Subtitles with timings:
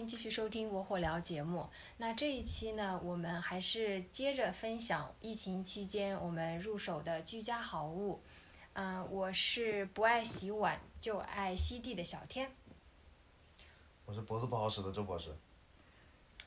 [0.00, 1.68] 迎继续收听《我火聊》节目。
[1.98, 8.22] 那这一期呢，我们还是接着分享疫情期间我们入手的居家好物。
[8.72, 12.50] 嗯、我是不爱洗碗就爱吸地的小天。
[14.06, 15.36] 我是脖子不好使的周博士。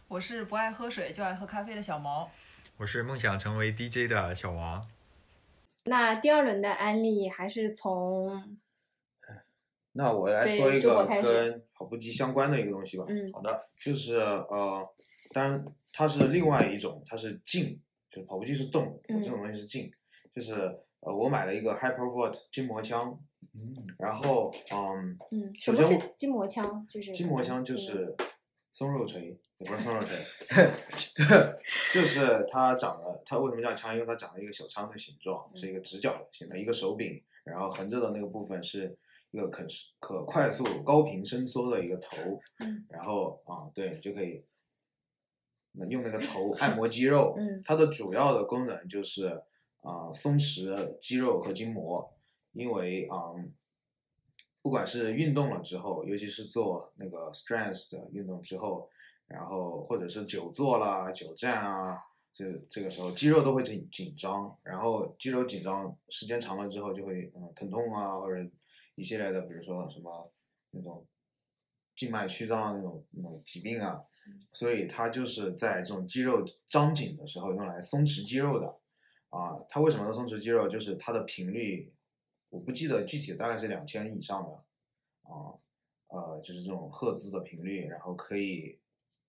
[0.07, 2.31] 我是不爱喝水就爱喝咖啡的小毛。
[2.77, 4.83] 我是梦想成为 DJ 的小王。
[5.83, 8.57] 那第二轮的安利还是从
[9.93, 13.05] 那我来说一个跟跑步机相关的一个东西吧。
[13.07, 14.87] 嗯好的，就是呃，
[15.31, 17.79] 当然它是另外一种，它是静，
[18.09, 19.91] 就是跑步机是动，我这种东西是静，
[20.35, 20.53] 就是
[20.99, 23.19] 呃，我买了一个 Hypervolt 筋膜枪，
[23.53, 26.87] 嗯，然后嗯，嗯，首先是筋膜枪？
[26.89, 28.15] 就是筋膜枪就是
[28.71, 30.71] 松肉锤，也不是松肉锤，
[31.15, 31.55] 对，
[31.93, 33.93] 就是它长了，它为什么叫枪？
[33.93, 38.97] 因为它长了一个小枪的形状，是一个直角的形的一个手柄，然后横着的那个部分是
[39.33, 39.65] 一个可
[39.99, 44.45] 可快速高频伸缩的一个头，嗯然后啊，对，就可以
[45.89, 47.59] 用那个 头按摩肌肉，嗯。
[47.65, 49.41] 它的主要的功能就是
[49.81, 52.13] 啊、松弛肌肉和筋膜，
[52.51, 53.33] 因为啊、
[54.61, 58.87] 不管是运动了之后，尤其是做那个 strength 的运动之后，
[59.25, 61.99] 然后或者是久坐啦、久站啊，
[62.31, 68.47] 这这个时候肌肉都会紧紧张，然后肌肉紧张时间长了之后就会嗯疼痛啊，或者
[68.95, 70.31] 一系列的，比如说什么
[70.71, 71.05] 那种
[71.95, 74.03] 静脉曲张那种那种疾病啊，
[74.53, 78.79] 所以它就是在这种肌肉张紧的时候用来松弛肌肉的。
[79.29, 80.69] 啊，它为什么能松弛肌肉？
[80.69, 81.91] 就是它的频率，
[82.49, 84.51] 我不记得具体，大概是两千以上的，
[85.23, 85.57] 啊，
[86.09, 88.79] 呃，就是这种赫兹的频率，然后可以，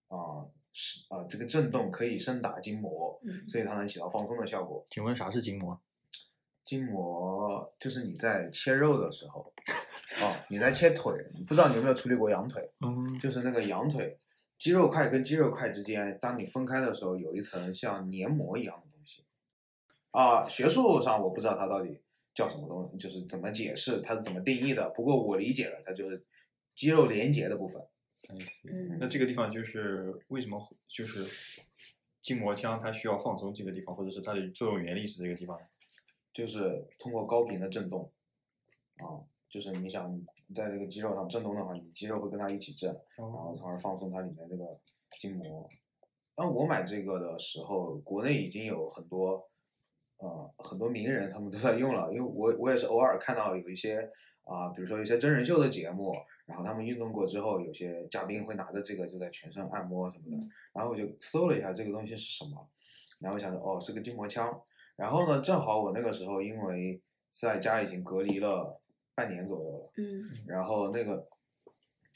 [0.09, 4.87] 啊，是啊，这个震动可以深打筋膜，嗯所以它能起到放松的效果。
[4.91, 5.81] 请问啥是筋膜？
[6.65, 9.53] 筋膜就是你在切肉的时候，
[10.23, 11.13] 哦，你在切腿，
[11.47, 12.71] 不知道你有没有处理过羊腿？
[12.81, 14.19] 嗯，就是那个羊腿，
[14.57, 19.25] 肌肉块跟肌肉块之间，当你分开的时候，有一层像黏膜一样的东西。
[20.13, 22.01] 啊，学术上我不知道它到底
[22.33, 24.89] 叫什么东西，就是怎么解释，它是怎么定义的。
[24.91, 26.25] 不过我理解了，它就是
[26.75, 27.83] 肌肉连接的部分。
[28.73, 30.59] 嗯那这个地方就是为什么
[30.89, 31.27] 就是
[32.23, 35.59] 筋膜枪它需要放松这个地方，或者是它的作用原理是这个地方？
[36.35, 38.11] 就是通过高频的震动，
[38.97, 40.15] 啊，就是你想
[40.49, 44.79] 你在这个肌肉上震动的话，你肌肉会跟它一起震，然后从而放松它里面这个
[45.19, 45.67] 筋膜。
[46.35, 49.49] 当我买这个的时候，国内已经有很多，
[50.19, 54.11] 呃，很多名人他们都在用了，因为我我也是偶尔看到有一些
[54.43, 56.13] 啊、比如说一些真人秀的节目，
[56.45, 60.37] 然后他们运动过之后，有些嘉宾会拿着这个就在全身按摩什么的，
[60.75, 62.69] 然后我就搜了一下这个东西是什么，
[63.21, 64.61] 然后我想着哦是个筋膜枪，
[64.97, 67.01] 然后呢正好我那个时候因为
[67.31, 68.81] 在家已经隔离了
[69.15, 69.91] 半年左右了。
[69.97, 71.27] 嗯然后那个，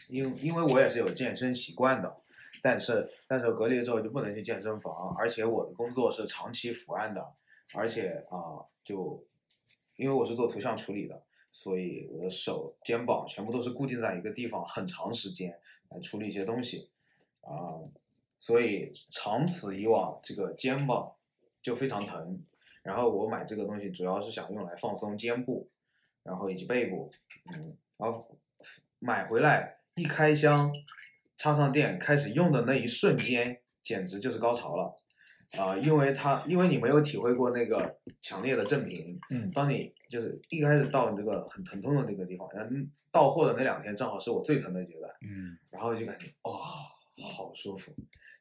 [0.09, 2.17] 因因为我也是有健身习惯的，
[2.63, 7.35] 但是但是隔离之后就不能去健身房，而且我的工作是长期伏案的，
[7.75, 9.25] 而且啊、就
[9.97, 15.59] 因为我是做图像处理的，所以我的手、肩膀全部都是固定在一个地方很长时间
[15.89, 16.89] 来处理一些东西，
[17.43, 17.83] 啊、
[18.39, 21.13] 所以长此以往，这个肩膀
[21.61, 22.41] 就非常疼。
[22.89, 25.69] 然后我买这个东西主要是想用来放松肩部，
[26.23, 27.11] 然后以及背部，
[27.53, 28.27] 嗯，然后
[28.99, 30.73] 买回来一开箱，
[31.37, 34.97] 插上电开始用的那一瞬间，简直就是高潮了，
[35.59, 39.51] 啊、因为它因为你没有体会过那个强烈的震频，嗯。
[39.51, 42.75] 当你就是一开始到你这个很疼痛的那个地方，然后
[43.13, 46.53] 到货的那两天正好是我最疼的阶段，嗯，然后就感觉哦，
[47.23, 47.95] 好舒服，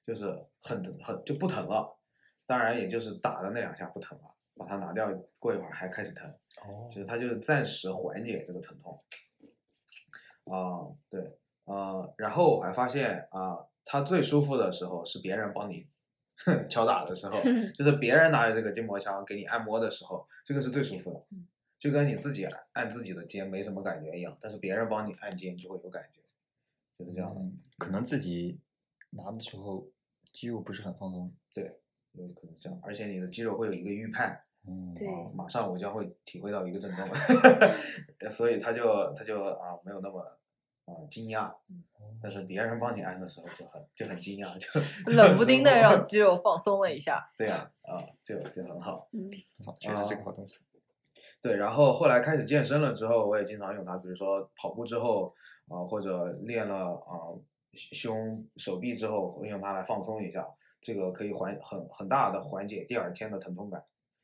[0.05, 0.25] 就是
[0.61, 1.97] 很疼很就不疼了，
[2.45, 4.23] 当然也就是打的那两下不疼了，
[4.57, 5.09] 把它拿掉，
[5.39, 6.29] 过一会儿还开始疼。
[6.65, 8.99] 哦其实它就是暂时缓解这个疼痛。
[10.45, 15.87] 啊、对，呃，然后我还发现啊、它最舒服的时候是别人帮你
[16.69, 17.39] 敲打的时候，
[17.75, 21.37] 就是别人拿着这个筋膜枪给你按摩的时候，这个是最舒服的，
[21.79, 26.21] 就跟你自己按自己的肩没什么感觉一样，但是别人帮你按肩就会有感觉，
[26.97, 28.59] 就是这样的，嗯，可能自己
[29.11, 29.87] 拿的时候
[30.31, 31.29] 肌肉不是很放松。
[31.53, 31.79] 对，
[32.13, 37.07] 有可能这样，而且你的肌肉会有一个预判，嗯，对啊，马上我将会体会到一个震动，
[38.29, 40.19] 所以他就他就啊没有那么
[40.85, 41.51] 啊惊讶，
[42.21, 44.67] 但是别人帮你按的时候就很就很惊讶，就
[45.11, 47.25] 冷不丁的让肌肉放松了一下。
[47.37, 49.29] 对呀啊就就很好，嗯
[49.79, 50.55] 确实是个好东西。
[51.41, 55.33] 对，然后后来开始健身了之后，我也经常用它，比如说跑步之后
[55.69, 57.31] 啊、或者练了啊、
[57.73, 60.45] 胸手臂之后，会用它来放松一下，
[60.81, 63.81] 这个可以缓很很大的缓解第二天的疼痛感。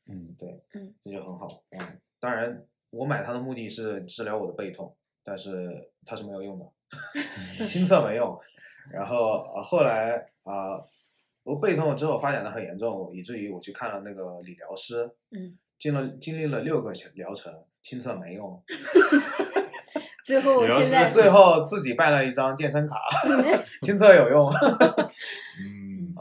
[0.08, 1.48] 嗯，对，嗯，这就很好。
[1.70, 1.80] 嗯，
[2.20, 6.66] 当然，我买它的目的是治疗我的背痛，但是它是没有用的，
[7.66, 8.38] 亲测没用。
[8.92, 10.88] 然后呃后来啊、呃
[11.44, 17.52] 我背痛了之后发展的很严重，以至于我去看了那个理疗师，嗯，经了经历了六个疗程，
[17.82, 18.62] 亲测没用，
[20.24, 22.98] 最后主要是现在最后自己办了一张健身卡，
[23.84, 24.50] 亲测有用。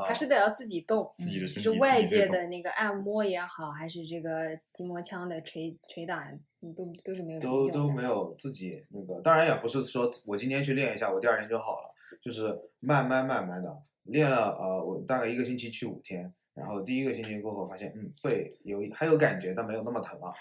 [0.04, 20.34] 还是得要自己动，自己的身体就是外界的那个按摩也好，还是这个筋膜枪的捶捶打，你都都是没有都都没有自己那个，当然也不是说我今天去练一下，我第二天就好了，就是慢慢慢慢的练了，呃，我大概一个星期去五天，然后第一个星期过后发现，嗯，背有还有感觉，但没有那么疼了，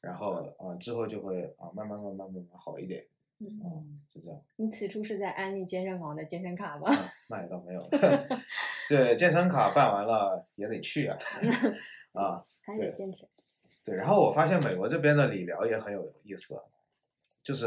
[0.00, 3.04] 然后啊、呃之后就会啊、慢慢慢慢慢慢好一点，
[3.38, 6.88] 嗯嗯，就这样，你此处是在安利健身房的健身卡吗？
[6.90, 7.82] 啊那也倒没有，
[8.88, 11.18] 这健身卡办完了也得去啊，
[12.14, 13.28] 啊，还得坚持。
[13.84, 16.54] 对，然后我发现美国这边的理疗也很有意思，
[17.42, 17.66] 就是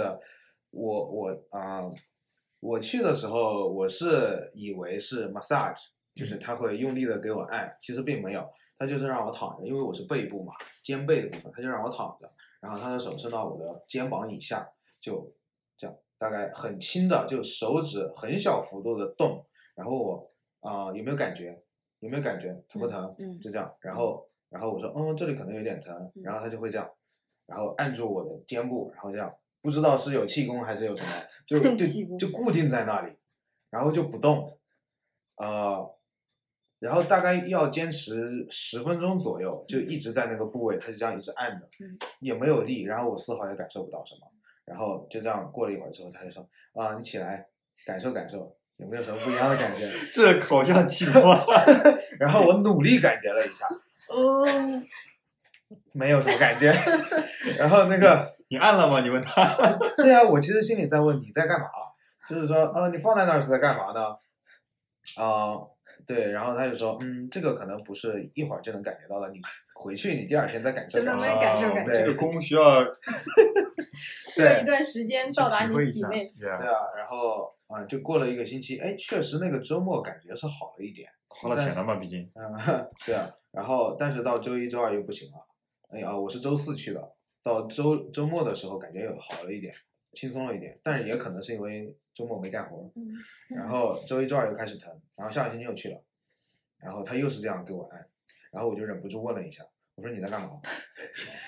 [0.71, 1.89] 我我啊、
[2.59, 5.85] 我去的时候我是以为是 massage，
[6.15, 8.45] 就是他会用力的给我按，其实并没有，
[8.77, 12.29] 他就是让我躺着，因为我是背部嘛，肩背的部分，他就让我躺着，
[12.59, 14.67] 然后他的手伸到我的肩膀以下，
[14.99, 15.31] 就
[16.19, 19.43] 大概很轻的，就手指很小幅度的动，
[19.73, 21.63] 然后我啊、有没有感觉？
[21.99, 22.53] 有没有感觉？
[22.69, 23.15] 疼不疼？
[23.17, 26.89] 嗯就这样，然后然后我说，嗯，这里可能有点疼，然后他就会这样，
[27.45, 31.09] 然后按住我的肩部，然后这样，不知道是有气功还是有什么，
[31.47, 33.13] 就 就就固定在那里，
[33.69, 34.57] 然后就不动，
[35.37, 35.95] 呃，
[36.79, 44.21] 然后大概要坚持十分钟左右，就一直在那个部位，他就这样一直按着，嗯也没有力，然后我丝毫也感受不到什么，
[44.69, 47.43] 然后就这样过了一会儿之后，他就说，啊，你起来
[47.85, 49.85] 感受感受，有没有什么不一样的感觉？
[50.13, 51.43] 这口像气功啊，
[52.19, 53.65] 然后我努力感觉了一下，
[54.15, 54.85] 嗯，
[55.91, 56.71] 没有什么感觉。
[57.57, 59.01] 然后那个，你按了吗？
[59.01, 59.43] 你问他，
[59.97, 61.65] 对啊，我其实心里在问你在干嘛，
[62.29, 64.15] 就是说，呃，你放在那儿是在干嘛呢？
[65.15, 65.57] 啊、
[66.05, 69.39] 对，然后他就说，嗯，这个可能不是一会儿就能感觉到的，你
[69.81, 71.33] 回去你第二天再感受就慢感受。
[71.33, 72.83] 慢感受哦感受这个功需要
[74.35, 76.23] 需要一段时间到达你体内。
[76.37, 76.57] 对啊，
[76.97, 81.09] 然后啊、就过了一个星期，哎，确实那个周末感觉是好了一点。
[81.27, 82.29] 花了钱了嘛，毕竟。
[82.35, 82.51] 嗯，
[83.05, 85.37] 对啊，然后但是到周一、周二又不行了。
[85.91, 89.73] 哎呀，我是周四去的，到周周末的时候感觉又好了一点，
[90.13, 92.91] 轻松了一点，但是也可能是因为周末没干活。
[92.95, 93.07] 嗯
[93.55, 96.03] 然后周一、周二又开始疼，然后下个星期又去了，
[96.83, 98.05] 然后他又是这样给我按，
[98.51, 99.63] 然后我就忍不住问了一下，
[99.95, 100.59] 我说你在干嘛？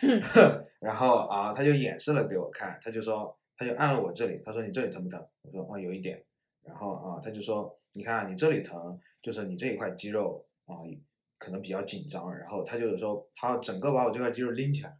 [0.80, 5.25] 然后啊，他就演示了给我看，他就说，他就按了我这里，他说你这里疼不疼？
[5.44, 6.24] 我说哦有一点，
[6.63, 10.77] 然后啊他就说，你看你这里疼，就是你这一块肌肉啊
[11.38, 14.97] 可能比较紧张，然后他就是说他整个把我这块肌肉拎起来了，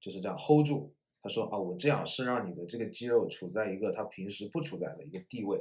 [0.00, 0.94] 就是这样 hold 住。
[1.22, 5.58] 他说啊，我这样是让你的这个肌肉处在一个他平时不处在的一个地位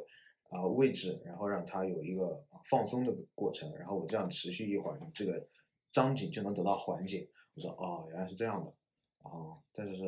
[0.50, 5.48] 啊、位置，然后让它有一个啊放松的过程，然后我这样持续一会儿，你这个
[5.94, 7.30] 张紧就能得到缓解。
[7.54, 8.74] 我说哦，原来是这样的，
[9.22, 10.04] 哦，但是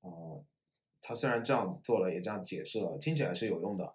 [0.00, 0.44] 呃，
[1.00, 3.94] 他虽然这样做了，也这样解释了，听起来是有用的，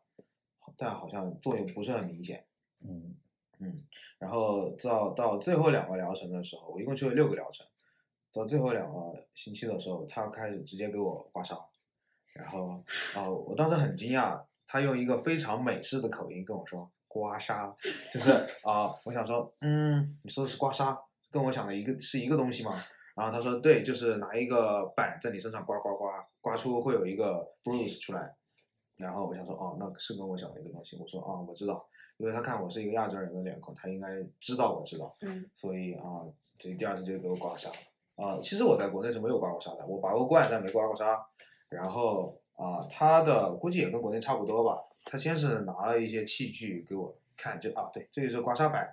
[0.78, 2.46] 但好像作用不是很明显。
[2.82, 3.16] 嗯，
[3.60, 3.84] 嗯，
[4.20, 7.66] 然后到到最后两个疗程的时候，我一共去了六个疗程，
[8.32, 11.60] 到最后两个星期的时候，他开始直接给我刮痧，
[12.34, 12.84] 然后
[13.16, 17.74] 啊、我当时很惊讶，他用一个非常美式的口音跟我说刮痧，
[18.14, 18.30] 就是
[18.64, 20.96] 啊、我想说，嗯，你说的是刮痧，
[21.32, 22.74] 跟我想的一个是一个东西嘛？
[23.16, 28.36] 然后他说对，就是拿一个板在你身上刮刮刮，刮出会有一个 bruise 出来。
[28.96, 30.98] 然后我想说，哦，那是跟我想的一个东西。
[31.00, 34.08] 我说，啊、我知道，因为他看我是一个亚洲人的脸孔，他应该
[34.40, 36.26] 知道我知道，嗯所以啊，
[36.58, 37.76] 这第二次就给我刮痧了。
[38.16, 41.06] 啊，其实我在国内是没有刮过痧的，我拔过罐，但没刮过痧。
[41.70, 44.84] 然后啊，他的估计也跟国内差不多吧。
[45.06, 48.92] 他先是拿了一些器具给我看，就啊，对，这个是刮痧板。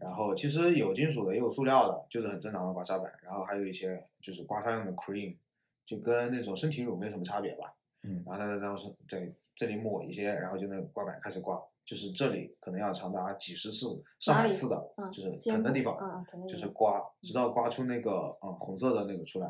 [0.00, 3.12] 然后其实有金属的，也有塑料的，就是很正常的刮痧板。
[3.22, 5.36] 然后还有一些就是刮痧用的 cream，
[5.84, 7.74] 就跟那种身体乳没什么差别吧。
[8.02, 19.46] 嗯然后他然后是在这里抹一些，然后就那个刮板开始刮，就是这里可能要长达几十次、上百次的，嗯就是疼的地方，嗯嗯疼的就是刮，直到刮出那个嗯红色的那个出来，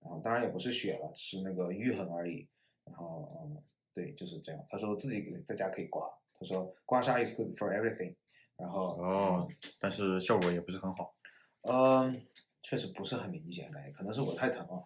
[0.00, 2.46] 然后当然也不是血了，只是那个淤痕而已。
[2.84, 3.60] 然后嗯，
[3.92, 4.64] 对，就是这样。
[4.70, 8.14] 他说自己给在家可以刮，他说刮痧 is good for everything。
[8.58, 9.48] 然后哦，
[9.80, 11.14] 但是效果也不是很好。
[11.62, 12.20] 嗯，
[12.62, 14.84] 确实不是很明显，感觉可能是我太疼了。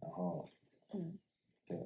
[0.00, 0.48] 然后
[0.92, 1.18] 嗯，
[1.66, 1.76] 对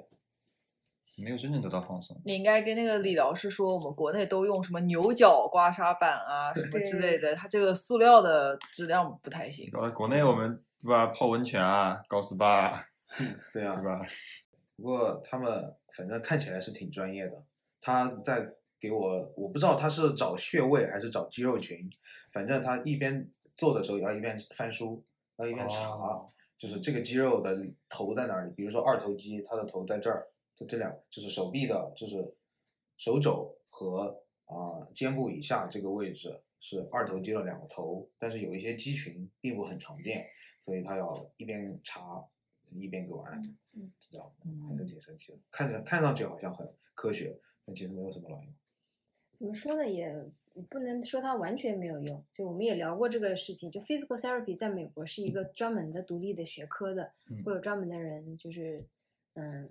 [1.17, 2.21] 没有真正得到放松。
[2.25, 9.71] 你应该跟那个理疗师说，我们国内都用什么牛角刮痧板啊，什么之类的，它这个塑料的质量不太行。
[9.75, 12.85] 呃，国内我们对吧，泡温泉啊，高 SPA，啊
[13.53, 14.05] 对啊对，吧？
[14.77, 17.45] 不过他们反正看起来是挺专业的。
[17.81, 18.53] 他在
[18.85, 21.91] 给我，我不知道他是找穴位还是找肌肉群，
[22.31, 23.27] 反正他一边
[23.57, 25.03] 做的时候也要一边翻书，
[25.37, 27.57] 要一边查，哦就是这个肌肉的
[27.89, 32.35] 头在哪里，比如说二头肌，它的头在这儿，就这两，就是手臂的，就是
[32.97, 40.27] 手肘和啊、肩部以下这个位置是二头肌的两个头，但是有一些肌群并不很常见，
[40.61, 42.23] 所以他要一边查
[42.71, 44.31] 一边给我按，嗯这样
[44.69, 48.55] 还是挺神奇的，看着看上去好像很科学，但其实没有什么卵用。
[49.39, 50.15] 怎么说呢，也
[50.69, 52.23] 不能说它完全没有用。
[52.31, 57.43] 就我们也聊过这个事情，就 physical therapy 在美国是一个专门的独立的学科的，嗯。
[57.43, 58.85] 会有专门的人，就是
[59.35, 59.69] 嗯，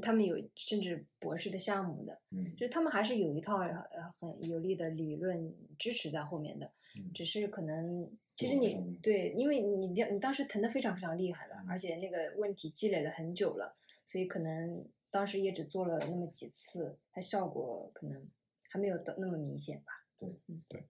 [0.00, 2.52] 他们有甚至博士的项目的，嗯。
[2.56, 7.12] 就是他们还是有一套呃很有力的理论支持在后面的，嗯。
[7.12, 11.68] 只是可能其实你对，因为你你你当时疼的非常非常厉害了，嗯。
[11.68, 13.76] 而且那个问题积累了很久了，
[14.06, 18.26] 所以可能当时也只做了那么几次，它效果可能
[18.70, 19.92] 还没有到那么明显吧。
[20.18, 20.86] 对嗯对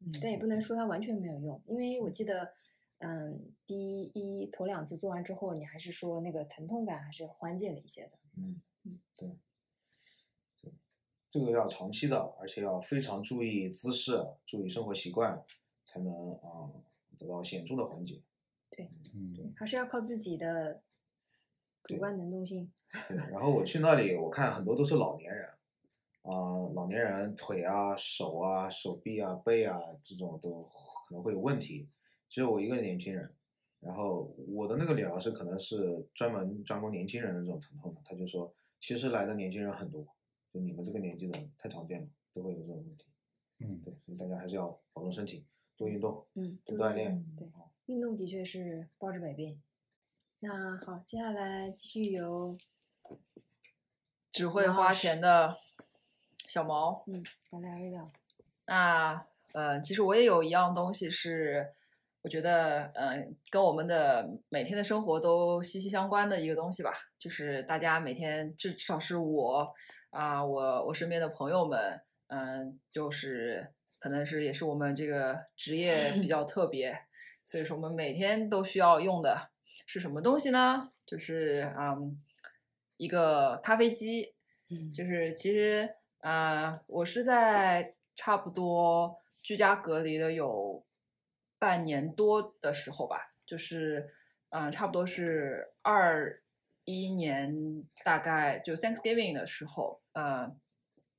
[0.00, 2.52] 嗯但也不能说它完全没有用，因为我记得，
[2.98, 8.12] 嗯，第一头两次做完之后，你还是说那个疼痛感还是缓解了一些的。
[8.36, 9.28] 嗯嗯，对，
[10.62, 10.72] 对，
[11.30, 15.44] 这个要长期的，而且要非常注意姿势，注意生活习惯，
[15.84, 16.70] 才能啊、
[17.18, 18.22] 得到显著的缓解。
[18.70, 20.80] 对嗯，对还是要靠自己的
[21.82, 22.70] 主观能动性。
[23.08, 25.48] 对然后我去那里，我看很多都是老年人，
[26.28, 30.62] 啊、老年人腿啊、手啊、手臂啊、背啊这种都
[31.06, 31.88] 可能会有问题，
[32.28, 33.34] 只有我一个年轻人。
[33.80, 40.04] 然后我的那个理疗师可能是专门专攻年轻人的这种疼痛的，他就说，其实来的年轻人很多，
[40.52, 43.06] 就你们这个年纪的太常见了，都会有这种问题。
[43.60, 47.24] 嗯对，所以大家还是要保重身体，多运动，嗯，多锻炼。
[47.36, 49.62] 对哦，运动的确是包治百病。
[50.40, 52.58] 那好，接下来继续由
[54.32, 55.56] 只会花钱的
[56.48, 57.04] 小毛。
[57.06, 58.10] 嗯来聊一聊。
[58.66, 61.72] 那呃，其实我也有一样东西是，
[62.22, 69.74] 我觉得嗯、呃，跟我们的每天的生活都息息相关的一个东西吧，就是大家每天至至少是我
[70.10, 76.98] 啊、我我身边的朋友们，嗯、就是可能是也是我们这个职业比较 特别，
[77.44, 79.50] 所以说我们每天都需要用的
[79.86, 80.88] 是什么东西呢？
[81.04, 82.18] 就是嗯，
[82.96, 84.34] 一个咖啡机。
[84.70, 90.84] 嗯就是其实啊、呃我是在差不多居家隔离了有
[91.58, 94.14] 半年多的时候吧，就是
[94.50, 96.42] 嗯、差不多是二
[96.84, 100.56] 一年，大概就 Thanksgiving 的时候，呃，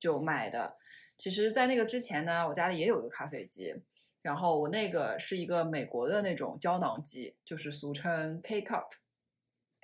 [0.00, 0.76] 就买的。
[1.16, 3.74] 其实，在那个之前呢，我家里也有一个咖啡机，
[4.22, 8.88] 然后我那个是一个美国的那种胶囊机，就是俗称 K cup。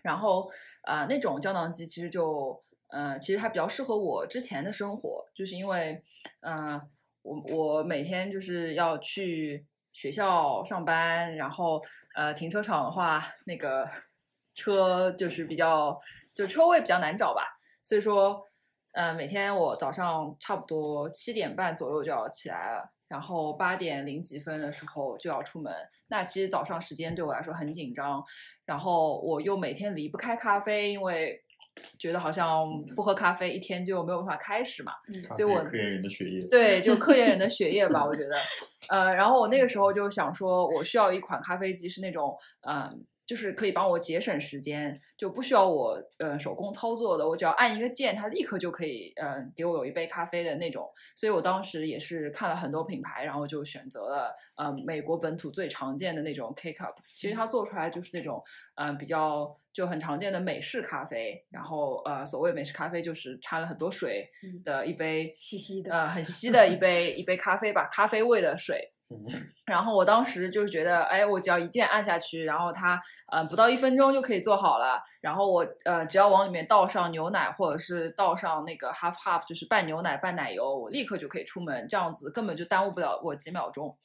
[0.03, 0.51] 然后、
[0.83, 2.65] 呃那种胶囊机其实就，
[2.97, 6.03] 呃，其实它比较适合我之前的生活，就是因为，
[6.41, 6.81] 嗯、
[7.21, 11.83] 我我每天就是要去学校上班，然后
[12.15, 13.87] 呃，停车场的话，那个
[14.55, 16.00] 车就是比较，
[16.35, 17.43] 就车位比较难找吧，
[17.83, 18.43] 所以说，
[18.95, 25.71] 呃，每天我早上差不多七点半左右就要起来了，然后八点零几分的时候就要出门。
[26.09, 28.25] 那其实早上时间对我来说很紧张，
[28.65, 31.43] 然后我又每天离不开咖啡，因为
[31.99, 32.64] 觉得好像
[32.95, 34.92] 不喝咖啡一天就没有办法开始嘛。
[35.12, 38.37] 嗯所以我科研人的血液，对，就科研人的血液吧，我觉得。
[38.88, 42.37] 呃，然后我那个时候就想说，我需要一款咖啡机是那种，
[42.68, 50.88] 嗯、就是可以帮我节省时间，就不需要我呃手工操作的，我只要按一个键，它立刻就可以嗯、呃给我有一杯咖啡的那种。
[51.16, 56.95] 所以我当时也是看了很多品牌，然后就选择了呃美国本土最常见的那种 K cup。
[57.16, 58.40] 其实它做出来就是那种
[58.76, 68.92] 嗯、呃比较就很常见的美式咖啡，然后呃所谓美式咖啡就是掺了很多水嗯的一杯稀稀的呃很稀的一杯 一杯咖啡吧，咖啡味的水。
[69.67, 75.01] 然后我当时就是觉得，哎，我只要一键按下去，然后它呃不到一分钟就可以做好了。
[75.21, 83.97] 然后我呃只要往里面倒上牛奶，或者是倒上那个 half half，就是半牛奶半奶油，我立刻就可以出门，这样子根本就耽误不了我几秒钟。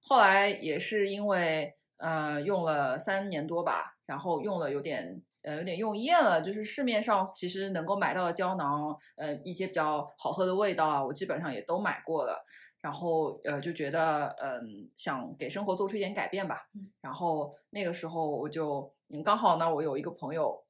[0.00, 12.42] 后来也是因为呃用了三年多吧，然后用了有点呃有点用厌了，就是市面上其实能够买到的胶囊，呃一些比较好喝的味道啊，我基本上也都买过了。
[12.80, 20.64] 然后呃就觉得嗯想给生活做出一点改变吧，嗯然后那个时候我就嗯刚好呢我有一个朋友。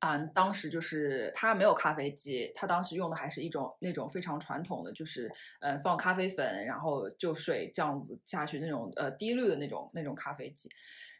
[0.00, 10.68] 嗯，当时就是他没有咖啡机，他当时用的还是一种那种非常传统的，就是呃放咖啡粉，然后就水这样子下去那种呃滴滤的那种那种咖啡机。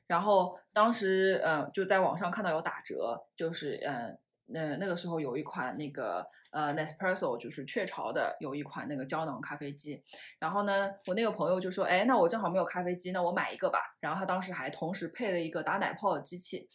[0.06, 4.16] 然后当时呃就在网上看到有打折，就是嗯
[4.46, 10.02] 那那个时候有一款那个呃 Nespresso 就是雀巢的有一款那个胶囊咖啡机，
[10.38, 13.80] 然后呢，我那个朋友就说，哎，那我正好没有咖啡机，那我买一个吧。
[14.00, 16.68] 然后他当时还同时配了一个打奶泡的机器。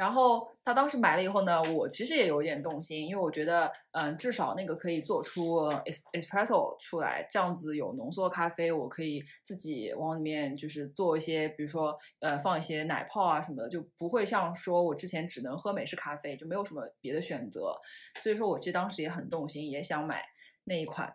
[0.00, 5.68] 然后他当时买了以后呢，我其实也有点动心，因为我觉得，嗯，至少那个可以做出
[6.14, 17.74] espresso 出来，这样子有浓缩咖啡，我可以自己往里面就是做一些，比如说，呃，放一些奶泡啊什么的，就不会像说我之前只能喝美式咖啡，就没有什么别的选择。
[18.20, 20.24] 所以说我其实当时也很动心，也想买
[20.64, 21.14] 那一款。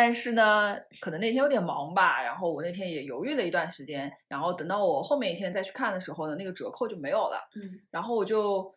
[0.00, 8.72] 但是呢，可能那天有点忙吧，然后我那天也犹豫了一段时间，然后等到我后面一天再去看的时候呢，那个折扣就没有了，嗯，然后我就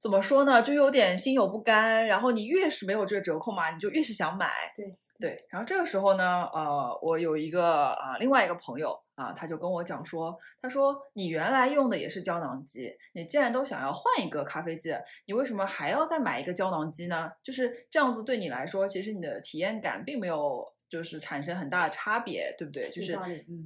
[0.00, 2.04] 怎么说呢，就有点心有不甘。
[2.08, 4.84] 然后你越是没有这个折扣嘛，你就越是想买，对
[5.20, 5.46] 对。
[5.48, 14.94] 然后这个时候呢，呃，我有一个啊、另外一个朋友啊，他就跟我讲说，他说你原来用的也是胶囊机，你既然都想要换一个咖啡机，
[15.26, 17.30] 你为什么还要再买一个胶囊机呢？
[17.42, 22.90] 就是这样子对你来说，其实你的体验感并没有就是产生很大的差别，对不对？
[22.90, 23.16] 就是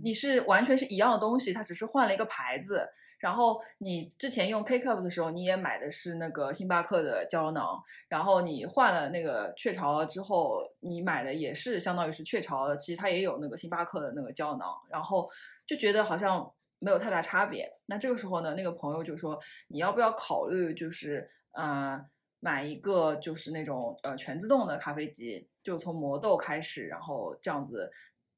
[0.03, 2.89] 你是完全是一样的东西，它只是换了一个牌子。
[3.19, 15.29] 然后你之前用 K Cup 的时候，你也买的是那个星巴克的胶囊，然后你换了那个雀巢了之后，你买的也是相当于是雀巢的，其实它也有那个星巴克的那个胶囊，然后
[15.67, 17.67] 就觉得好像没有太大差别。
[17.87, 21.99] 那这个时候呢，那个朋友就说你要不要考虑就是呃
[22.41, 27.91] 买一个就是那种呃全自动的咖啡机，就从磨豆开始，然后这样子。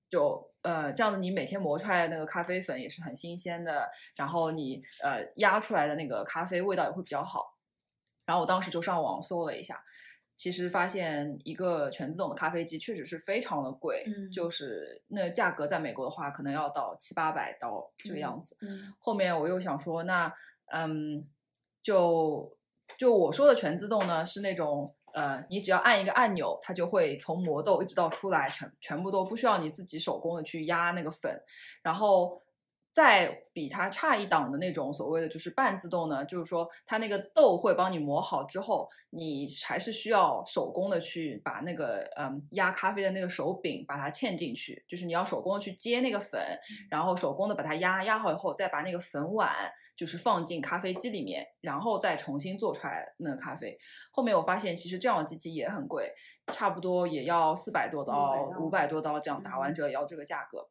[0.08, 7.56] 就呃，这样子你每天磨出来的那个咖啡粉也是很新鲜的，然后你呃压出来的那个咖啡味道也会比较好。
[8.26, 9.82] 然后我当时就上网搜了一下，
[10.36, 18.56] 其实发现一个全自动的咖啡机确实是非常的贵，嗯就是那价格在美国的话可能要到七八百刀这个样子。
[18.60, 20.30] 嗯后面我又想说，那
[20.72, 21.26] 嗯，
[21.82, 22.56] 就
[22.98, 31.40] 就我说的全自动呢，是那种呃，你只要按一个按钮，它就会从磨豆一直到出来，全全部都不需要你自己手工的去压那个粉，
[31.82, 32.42] 然后。
[32.98, 46.40] 再比它差一档的那种所谓的就是半自动呢，就是说它那个豆会帮你磨好之后，你还是需要手工的去把那个嗯压咖啡的那个手柄把它嵌进去，就是你要手工的去接那个粉，
[46.90, 49.54] 然后手工的把它压压好以后，再把那个粉碗
[49.96, 53.78] 就是放进咖啡机里面，然后再重新做出来那个咖啡。
[54.10, 56.12] 后面我发现其实这样的机器也很贵，
[56.52, 60.68] 差不多也要四百多刀、五百多刀这样，打完嗯折也要这个价格。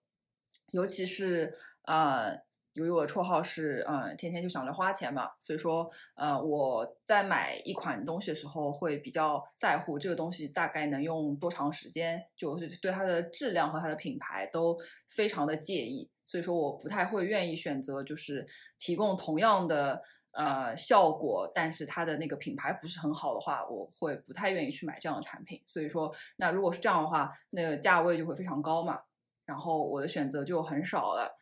[0.72, 2.40] 尤其是呃，
[2.74, 18.46] 由于我的绰号是嗯、呃天天就想着花钱嘛，所以说呃我在买一款东西的时候会比较在乎这个东西大概能用多长时间，就是对它的质量和它的品牌都非常的介意，所以说我不太会愿意选择就是
[18.78, 20.04] 提供同样的。
[20.34, 25.60] 呃，效果，但是它的那个品牌不是很好的话，我会不太愿意去买这样的产品。
[25.66, 29.00] 所以说，那如果是这样的话，那个价位就会非常高嘛。
[29.48, 31.37] 然后我的选择就很少了，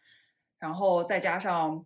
[0.65, 1.85] 然后再加上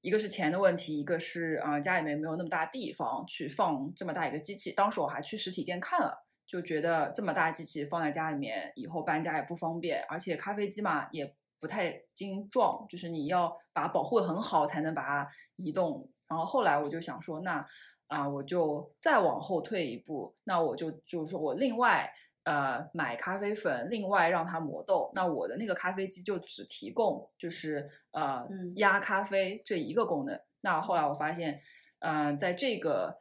[0.00, 4.72] 一个是钱的问题，一个是啊、家里面没有那么大地方去放这么大一个机器。
[4.72, 16.08] 当时我还去实体店看了，就觉得这么大机器放在家里面以后搬家也不方便，而且咖啡机嘛也不太精壮，就是你要把保护的很好才能把它移动。
[16.26, 17.66] 然后后来我就想说，那
[18.06, 22.10] 啊、我就再往后退一步，那我就就是说我另外
[22.46, 25.12] 呃买咖啡粉，另外让它磨豆。
[25.14, 30.40] 那我的那个咖啡机就只提供就是呃嗯压咖啡这一个功能。
[30.62, 31.60] 那后来我发现，
[31.98, 33.18] 嗯、在这个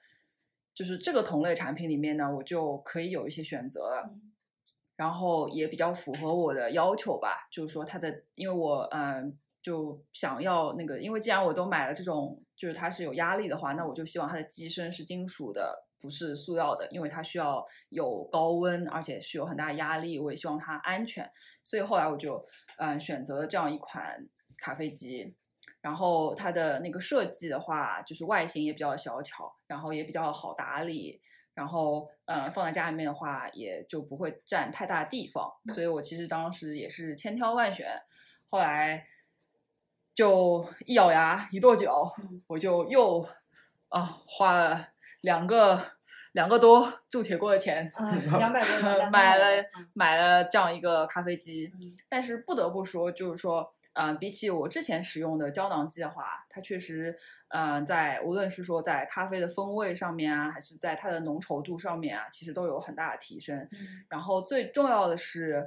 [0.73, 4.09] 就是这个同类产品里面呢，我就可以有一些选择了。
[4.13, 4.31] 嗯
[4.97, 21.27] 然后也比较符合我的要求吧，就是说它的，因为我嗯就想要那个，因为既然我都买了这种，就是它是有压力的话，那我就希望它的机身是金属的，不是塑料的，因为它需要有高温，而且是有很大压力，我也希望它安全，
[21.63, 22.45] 所以后来我就
[22.77, 25.35] 嗯选择了这样一款咖啡机。
[25.81, 31.19] 然后它的那个设计的话，就是外形也比较小巧，然后也比较好打理，
[31.55, 37.87] 然后嗯放在家里面的话，也就不会占太大地方，所以我其实当时也是千挑万选，
[38.51, 39.07] 后来
[40.13, 42.43] 就一咬牙一跺脚，嗯。
[42.47, 43.27] 我就又
[43.89, 44.89] 啊花了
[45.21, 45.94] 两个
[46.35, 57.17] 两个多铸铁锅的钱，啊， 两百多买了买了这样一个咖啡机，嗯但是不得不说，就是说，嗯、比起我之前使用的胶囊机的话，它确实，
[57.47, 63.57] 嗯、在无论是说在咖啡的风味上面啊，还是在它的浓稠度上面啊，其实都有很大的提升。
[63.71, 65.65] 嗯然后最重要的是，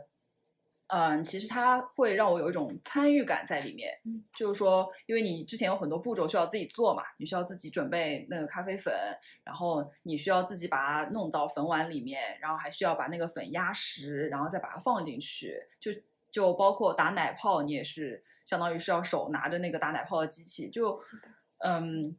[0.88, 3.92] 嗯，其实它会让我有一种参与感在里面。
[4.07, 8.94] 嗯，就是说，因为你之前有很多步骤需要自己做嘛，你需要自己准备那个咖啡粉，
[9.44, 15.62] 然后你需要自己把它弄到粉碗里面，然后还需要把那个粉压实，然后再把它放进去。
[15.79, 15.92] 就
[16.31, 20.70] 就包括打奶泡，你也是相当于是要手拿着那个打奶泡的机器。
[20.70, 20.98] 就
[21.59, 22.16] 嗯，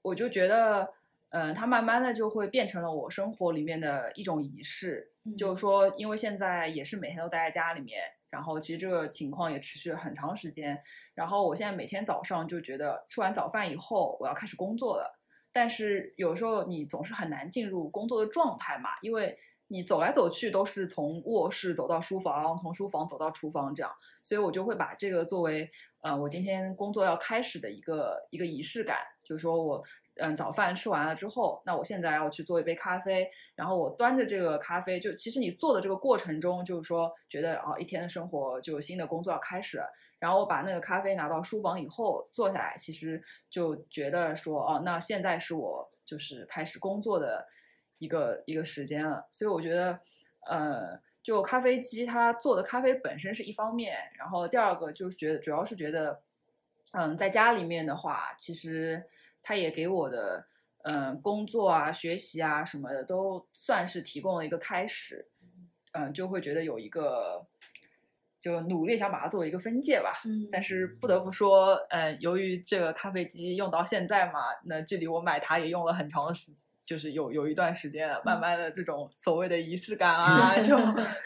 [0.00, 0.88] 我就觉得，
[1.28, 5.12] 嗯，它慢慢的就会变成了我生活里面的一种仪式。
[5.36, 10.80] 就是说，因为现在也是每天都待在家里面，然后其实这个情况也持续了很长时间。
[11.14, 15.20] 然后我现在每天早上就觉得吃完早饭以后，我要开始工作了。
[15.52, 19.36] 但是有时候你总是很难进入工作的状态嘛，因为
[19.66, 25.70] 你走来走去都是从卧室走到书房，从书房走到厨房这样，所以我就会把这个作为，
[26.02, 29.84] 呃，我今天工作要开始的一个一个仪式感，就是说我。
[30.18, 47.46] 嗯，早饭吃完了之后，那我现在要去做一杯咖啡，然后我端着这个咖啡，就其实你做的这个过程中，就是说觉得啊，一天的生活就新的工作要开始了，然后我把那个咖啡拿到书房以后坐下来，其实就觉得说，哦，那现在是我就是开始工作的
[47.98, 50.00] 一个一个时间了，所以我觉得，
[50.48, 56.20] 呃，就咖啡机它做的咖啡本身是一方面，然后第二个就是觉得主要是觉得，
[56.92, 59.04] 嗯，在家里面的话，其实。
[59.42, 60.46] 他也给我的，
[60.84, 65.28] 嗯，工作啊、学习啊什么的，都算是提供了一个开始，
[65.92, 67.46] 嗯，就会觉得有一个，
[68.40, 70.20] 就努力想把它作为一个分界吧。
[70.24, 76.52] 嗯，但是不得不说，嗯，由于这个咖啡机用到现在嘛，那距离我买它也用了很长的时，
[76.84, 80.76] 就是有有一段时间了，慢慢的这种所谓的仪式感 啊，就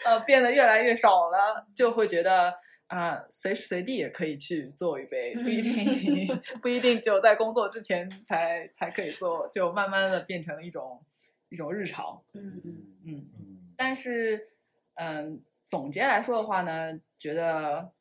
[0.04, 2.52] 呃变得越来越少了，就会觉得。
[2.92, 6.26] 啊，随时随地也可以去做一杯，不一定
[6.60, 11.02] 不一定只有在工作之前才才可以做，就慢慢的变成了一种
[11.48, 12.22] 一种日常。
[12.34, 13.72] 嗯嗯嗯嗯。
[13.76, 14.48] 但是，
[14.94, 17.92] 嗯，总结来说的话呢，觉得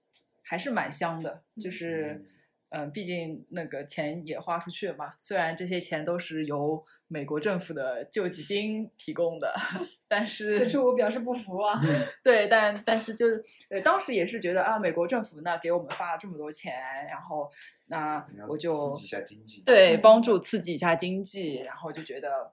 [0.41, 2.25] 还是蛮香的，就是。
[2.73, 5.13] 嗯，毕竟那个钱也花出去了嘛。
[5.19, 9.53] 虽然这些钱都是由美国政府的救济金提供的，
[10.11, 11.81] 但是此处我表示不服啊。
[12.21, 16.75] 对，但但是就是呃，当时也是觉得啊，美国政府呢给我们发了这么多钱，
[17.09, 17.49] 然后
[17.87, 22.51] 那我就刺激一下经济，对，帮助刺激一下经济，然后就觉得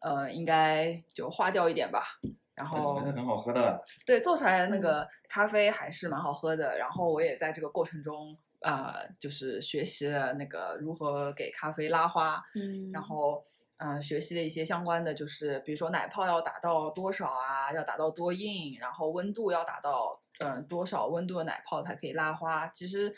[0.00, 2.00] 呃，应该就花掉一点吧。
[2.54, 6.78] 然后很好喝的，对，做出来的那个咖啡还是蛮好喝的。
[6.78, 8.36] 然后我也在这个过程中。
[8.60, 13.44] 啊，就是学习了那个如何给咖啡拉花，嗯，然后
[13.78, 22.66] 嗯，学习了一些相关的，就是比如说奶泡要打到多少啊，要打到多硬，然后温度要打到嗯多少温度的奶泡才可以拉花。
[22.68, 23.14] 其实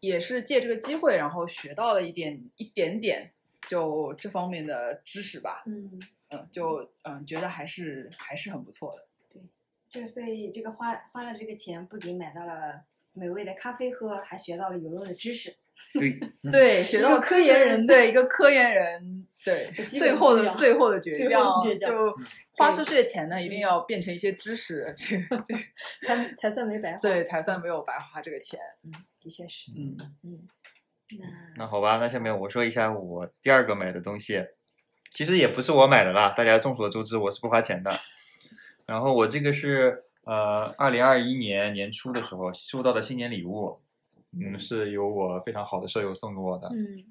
[0.00, 3.32] 也是借这个机会，然后学到了一点一点点
[3.66, 5.62] 就这方面的知识吧。
[5.66, 9.06] 嗯嗯，就嗯觉得还是还是很不错的。
[9.28, 9.42] 对，
[9.88, 12.84] 就所以这个花花了这个钱，不仅买到了。
[13.12, 15.56] 美味的咖啡喝，还学到了有用的知识。
[15.98, 22.14] 对对，学到科研人，对一个科研人，对最后的最后的倔强，就
[22.52, 25.54] 花出去的钱呢，一定要变成一些知识，这这
[26.06, 26.98] 才才算没白花。
[26.98, 28.60] 对，才算没有白花这个钱。
[28.84, 29.72] 嗯，的确是。
[29.76, 30.48] 嗯嗯。
[31.18, 34.44] 那那好吧，那下面我说一下我第二个买的东西，
[35.10, 37.90] 其实也不是我买的啦，大家众所周知，我是不花钱的。
[38.86, 40.04] 然后我这个是。
[40.22, 43.80] 呃，二零二一年年初的时候收到的新年礼物，
[44.32, 46.68] 嗯，是由我非常好的舍友送给我的。
[46.68, 47.04] 嗯，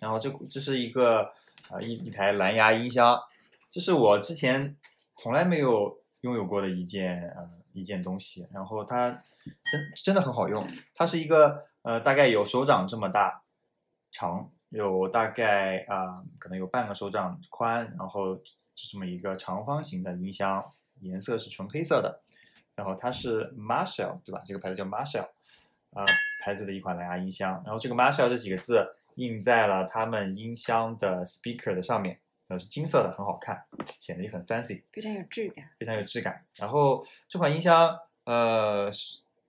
[0.00, 1.32] 然后这这是一个
[1.68, 3.18] 啊一一台蓝牙音箱，
[3.70, 4.76] 这是我之前
[5.16, 8.46] 从来没有拥有过的一件呃一件东西。
[8.52, 13.42] 然后它真真的很好用，它是一个呃大概有手掌这么大
[14.10, 18.36] 长，有大概啊可能有半个手掌宽，然后
[18.74, 20.64] 是这么一个长方形的音箱。
[21.00, 22.22] 颜色是纯黑色的，
[22.76, 24.40] 然后它是 Marshall 对吧？
[24.46, 25.28] 这个牌子叫 Marshall，
[25.94, 26.04] 啊，
[26.40, 27.52] 牌子的一款蓝牙音箱。
[27.64, 33.62] 然后这个 Marshall 这几个字印在了他们音箱的 speaker 的上面，然后是金色的，很好看，
[33.98, 36.44] 显得也很 fancy，非常有质感，非常有质感。
[36.56, 38.90] 然后这款音箱，呃，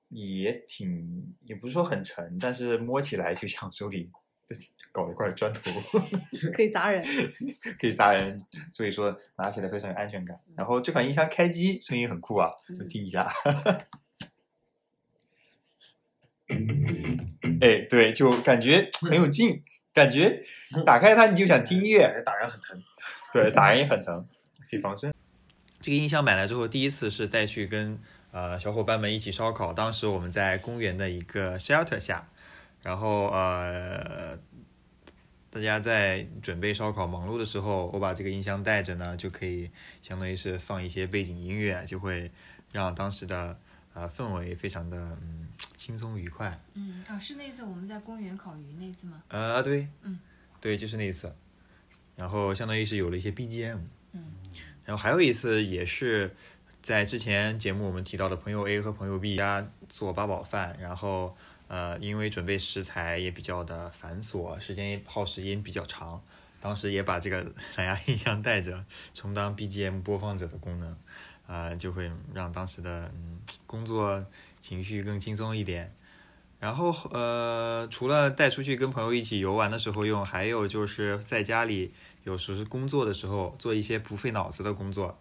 [0.09, 4.11] 也挺，也不是说很沉，但是摸起来就像手里。
[4.91, 5.71] 搞一块砖头，
[6.53, 7.03] 可以砸人，
[7.81, 10.39] 可以砸人，所以说拿起来非常有安全感。
[10.55, 12.51] 然后这款音箱开机声音很酷啊，
[12.87, 13.27] 听一下。
[17.61, 20.41] 哎，对，就感觉很有劲，感觉
[20.85, 22.81] 打开它你就想听音乐，打人很疼，
[23.33, 24.27] 对，打人也很疼，
[24.69, 25.13] 可以防身。
[25.81, 27.99] 这个音箱买来之后，第一次是带去跟
[28.31, 32.27] 呃小伙伴们一起烧烤，当时我们在公园的一个 shelter 下。
[32.81, 34.37] 然后呃，
[35.49, 39.71] 大家在准备烧烤忙碌的时候，我把这个音箱带着呢，就可以
[40.03, 42.29] 相当于是放一些背景音乐，就会
[42.71, 43.57] 让当时的
[43.95, 46.61] 呃，氛围非常的嗯轻松愉快。
[46.73, 49.23] 嗯啊，是那次我们在公园烤鱼那次吗？
[49.29, 50.19] 呃，对，嗯，
[50.61, 51.33] 对，就是那一次。
[52.15, 53.79] 然后相当于是有了一些 BGM，
[54.13, 54.33] 嗯
[54.85, 56.35] 然后还有一次也是
[56.81, 61.35] 在之前节目我们提到的朋友 A 和朋友 B 家做八宝饭，然后
[61.67, 66.21] 呃因为准备食材也比较的繁琐，时间耗时间比较长，
[66.61, 70.95] 当时也把这个蓝牙 音箱带着，充当 BGM 播放者的功能，
[71.47, 74.25] 啊、就会让当时的嗯工作
[74.59, 75.93] 情绪更轻松一点。
[76.59, 81.91] 然后呃，除了带出去跟朋友一起游玩的时候用，还有就是在家里
[82.23, 85.19] 有时是工作的时候做一些不费脑子的工作，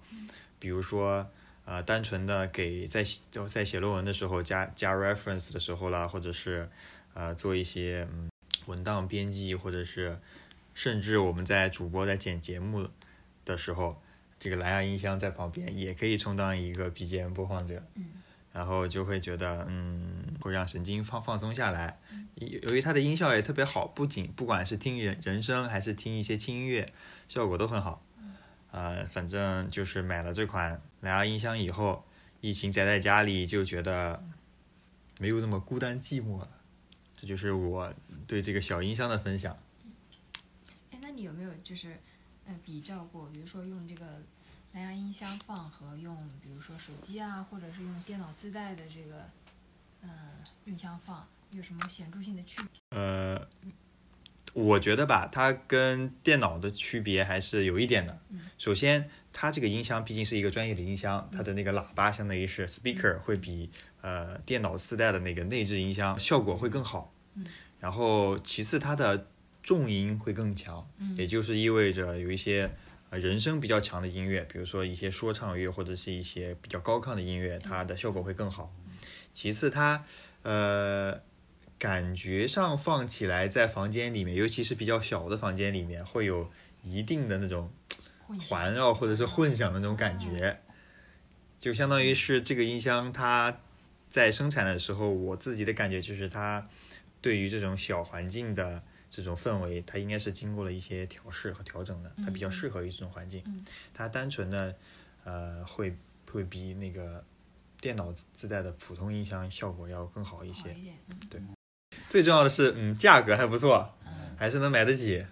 [0.58, 1.28] 比如说
[1.66, 3.04] 呃，单纯的给在
[3.50, 6.70] 在写论文的时候加加 reference 的时候啦，或者是
[7.12, 8.30] 呃做一些嗯
[8.66, 10.18] 文档编辑，或者是
[10.72, 12.88] 甚至我们在主播在剪节目
[13.44, 14.00] 的时候，
[14.38, 17.82] 这个蓝牙音箱在旁边也可以充当一个 BGM 播放者。
[17.94, 18.22] 嗯
[18.54, 21.98] 然后就会觉得，嗯，会让神经放放松下来。
[22.36, 26.86] 由由于它的音效也特别好，不仅不管是听人人声还是听一些轻音乐，
[27.28, 28.06] 效果都很好。
[28.70, 32.04] 呃，反正就是买了这款蓝牙音箱以后，
[32.40, 34.22] 疫情宅在家里就觉得
[35.18, 36.48] 没有这么孤单寂寞了。
[37.16, 37.92] 这就是我
[38.28, 39.58] 对这个小音箱的分享。
[40.92, 42.00] 哎，那你有没有就是
[42.46, 44.06] 呃比较过，比如说用这个
[44.72, 49.28] 蓝牙音箱放和用比如说手机啊，或者是用电脑自带的这个
[50.02, 50.10] 嗯、
[50.66, 52.98] 音箱放，有什么显著性的区别？
[52.98, 53.48] 呃，
[54.52, 58.20] 我觉得吧，它跟电脑的区别还是有一点的。
[58.58, 63.70] 首先，它这个音箱毕竟是一个专业的音箱，它的那个喇叭相当于是 speaker，会比
[64.02, 67.10] 呃电脑自带的那个内置音箱效果会更好。
[67.80, 69.26] 然后，其次它的
[69.64, 71.16] 重音会更强，嗯。
[71.16, 72.70] 也就是意味着有一些
[73.10, 78.72] 呃人声比较强的音乐，比如说一些说唱乐或者是一些比较高亢的音乐，它的效果会更好。
[79.32, 80.04] 其次它，
[80.42, 81.20] 呃
[81.78, 86.50] 感觉上放起来在房间里面，尤其是比较小的房间里面，会有
[86.82, 87.72] 一定的那种
[88.48, 90.60] 环绕或者是混响的那种感觉，
[91.58, 93.58] 就相当于是这个音箱它
[94.08, 96.68] 在生产的时候，我自己的感觉就是它
[97.20, 98.82] 对于这种小环境的
[99.16, 103.42] 这种氛围，它应该是经过了一些调试和调整的，它比较适合于这种环境。
[103.46, 104.74] 嗯它单纯的
[105.24, 105.94] 呃会
[106.30, 107.24] 会比那个
[107.80, 110.62] 电脑自带的普通音箱效果要更好一些。
[110.64, 110.96] 好一点，
[111.32, 111.54] 嗯
[112.08, 115.24] 最重要的是，嗯，价格还不错，嗯还是能买得起，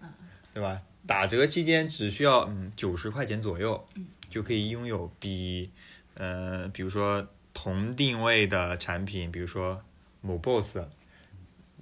[0.55, 0.81] 对吧？
[1.07, 3.85] 打折期间只需要嗯九十块钱左右，
[4.31, 5.71] 就可以拥有比
[6.15, 9.83] 呃比如说同定位的产品，比如说
[10.21, 10.79] 某 BOSS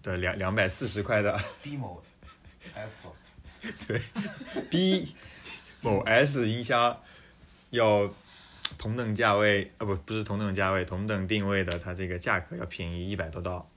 [0.03, 2.03] 的两两百四十块的 B 某
[2.75, 3.09] S，
[3.87, 4.01] 对
[4.71, 5.15] B
[5.81, 7.01] 某 S 音箱
[7.71, 8.13] 要
[8.79, 13.69] 同等价位，呃不不是同等价位，同等定位的，它这个价格要便宜一百多刀。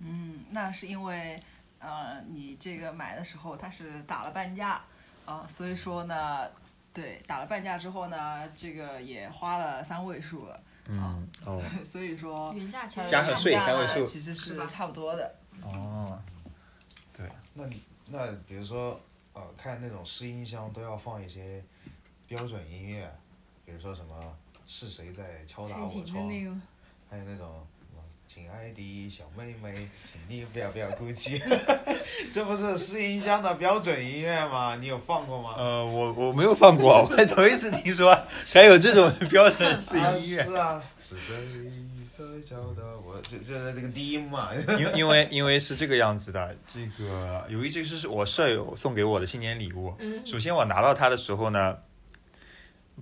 [0.00, 1.40] 嗯，那是因为
[1.78, 4.80] 呃，你这个买的时候它是打了半价，
[5.24, 6.48] 啊、所以说呢，
[6.92, 11.60] 对，打了半价之后呢，这个也花了三位数了，嗯哦。
[11.60, 14.04] 所以所以说原价其实它加上税三位数。
[14.04, 15.36] 其实是差不多的。
[15.62, 16.20] 哦，
[17.12, 17.28] 对。
[17.54, 19.00] 那你那比如说
[19.32, 21.64] 呃，看那种试音箱都要放一些
[22.26, 23.12] 标准音乐，
[23.64, 26.28] 比如说什么是谁在敲打我窗，
[27.10, 27.66] 还有那种
[28.34, 31.40] 亲爱的小妹妹，请你不要不要哭泣，
[32.34, 34.74] 这不是试音箱的标准音乐吗？
[34.74, 35.54] 你有放过吗？
[35.56, 38.12] 呃，我我没有放过， 我还头一次听说
[38.52, 40.42] 还有这种标准式啊音乐。
[40.42, 41.32] 是啊，是谁
[42.10, 43.20] 在敲打我？
[43.22, 44.50] 就就是这个低音嘛。
[44.80, 49.94] 因因为因为是这个样子的，这个由于这是我舍友送给我的新年礼物。
[50.24, 51.78] 首先我拿到它的时候呢，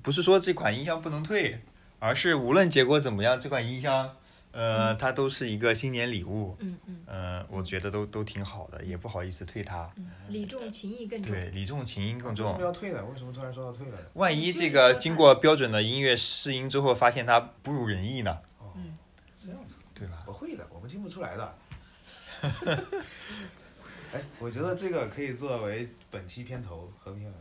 [0.03, 1.63] 不是说这款音箱不能退，
[2.01, 4.15] 而是无论结果怎么样，这款音箱，
[4.53, 6.57] 呃，它都是一个新年礼物。
[6.61, 9.91] 嗯嗯呃，我觉得都都挺好的，也不好意思退它。
[9.97, 11.33] 嗯，礼重情义更重。
[11.33, 12.61] 对，礼重情义更为什重么。
[12.61, 13.05] 要退呢？
[13.05, 14.07] 为什么突然说要退了呢？
[14.15, 18.95] 万一这个经过标准的音乐试音之后，发现它不如人意呢，哦，嗯
[19.45, 20.23] 这样子，对吧？
[20.27, 21.55] 不会的，我们听不出来的。
[24.13, 27.35] 哎，我觉得这个可以作为本期片头和片尾。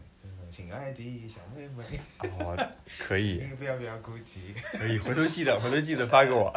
[0.52, 2.58] 嗯亲爱的小妹妹，哦，
[3.00, 4.54] 可以，你不要不要哭泣。
[4.74, 6.52] 可以，回头记得，回头记得发给我。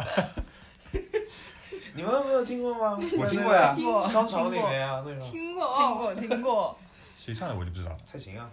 [1.93, 2.99] 你们没有听过吗？
[3.17, 3.73] 我听过呀
[4.05, 6.77] 商场里面啊，那种听过听过听过，
[7.17, 7.99] 谁唱的我就不知道了。
[8.05, 8.51] 蔡琴啊，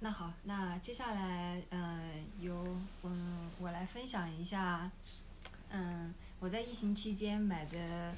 [0.00, 2.00] 那好，那接下来，嗯、
[2.40, 2.66] 由
[3.04, 4.90] 嗯我来分享一下，
[5.70, 8.12] 嗯，我在疫情期间买的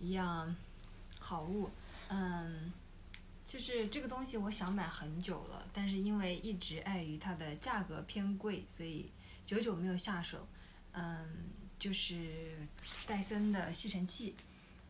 [0.00, 0.56] 一样
[1.20, 1.70] 好物，
[2.08, 2.72] 嗯，
[3.50, 9.10] 就是这个东西我想买很久了，但是因为一直碍于它的价格偏贵，所以
[9.44, 10.46] 久久没有下手，
[10.92, 11.28] 嗯，
[11.76, 12.56] 就是
[13.08, 14.36] 戴森的吸尘器。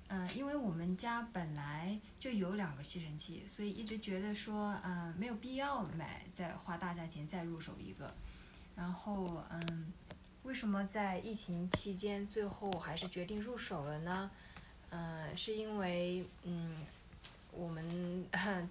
[0.08, 8.12] 嗯，因为我们家本来就有两个吸尘器，所以一直觉得说，嗯，没有必要买再花大价钱再入手一个。
[8.76, 9.90] 然后，嗯，
[10.42, 14.30] 为什么在疫情期间最后还是决定入手了呢？
[14.90, 16.76] 嗯，是因为，嗯，
[17.52, 18.28] 我们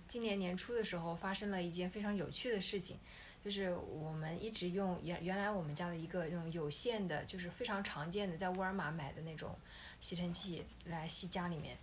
[0.07, 2.97] 今年年初的时候发生了一件非常有趣的事情，
[3.43, 9.55] 就是我们一直用原原来我们家的一个那种有线的，就是非常常见的，在沃尔玛买的那种。
[10.01, 11.77] 吸尘器来吸家里面，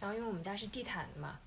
[0.00, 1.38] 然后因为我们家是地毯的嘛，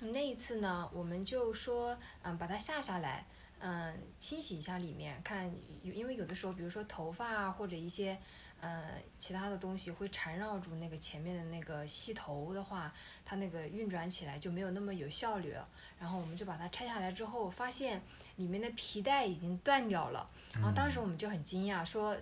[0.00, 3.24] 那一次呢，我们就说，嗯，把它下下来，
[3.58, 5.50] 嗯，清洗一下里面，看，
[5.82, 8.18] 因为有的时候，比如说头发啊，或者一些，
[8.60, 12.92] 呃，其他的东西会缠绕住那个前面的那个吸头的话，
[13.24, 15.68] 它那个运转起来就没有那么有效率了。
[15.98, 18.02] 然后我们就把它拆下来之后，发现
[18.36, 22.16] 里面的皮带已经断掉了，然后当时我们就很惊讶，说。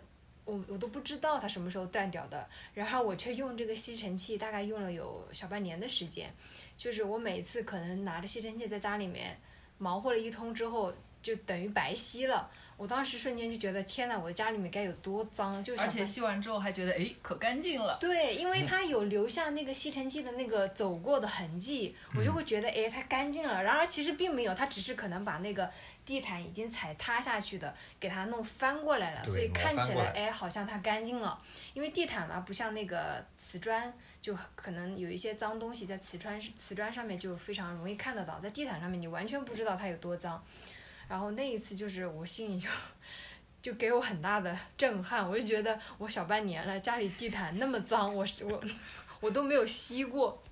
[0.47, 6.31] 我我都不知道它什么时候断掉的，然后我却用这个吸尘器，大概用了有小半年的时间，
[6.77, 9.41] 就是我每次可能拿着吸尘器在家里面
[9.79, 10.93] 忙活了一通之后，
[11.25, 12.49] 就等于白吸了。
[12.77, 15.63] 我当时瞬间就觉得天呐，我的家里面该有多脏！
[15.63, 17.97] 就是而且吸完之后还觉得哎，可干净了。
[18.01, 23.63] 对，因为它有留下那个吸尘器的那个走过的痕迹，我就会觉得哎，它干净了。
[23.63, 25.71] 然而其实并没有，它只是可能把那个
[26.05, 31.41] 地毯已经踩塌下去的给它弄翻过来了，所以看起来哎，好像它干净了。
[31.75, 40.45] 因为地毯嘛，不像那个瓷砖，就可能有一些脏东西在瓷砖瓷砖上面就非常容易看得到，在地毯上面你完全不知道它有多脏。
[41.09, 42.69] 然后那一次就是我心里就，
[43.61, 48.63] 就给我很大的震撼，我就觉得我小半年了，家里地毯那么脏，我我
[49.21, 50.43] 我都没有吸过，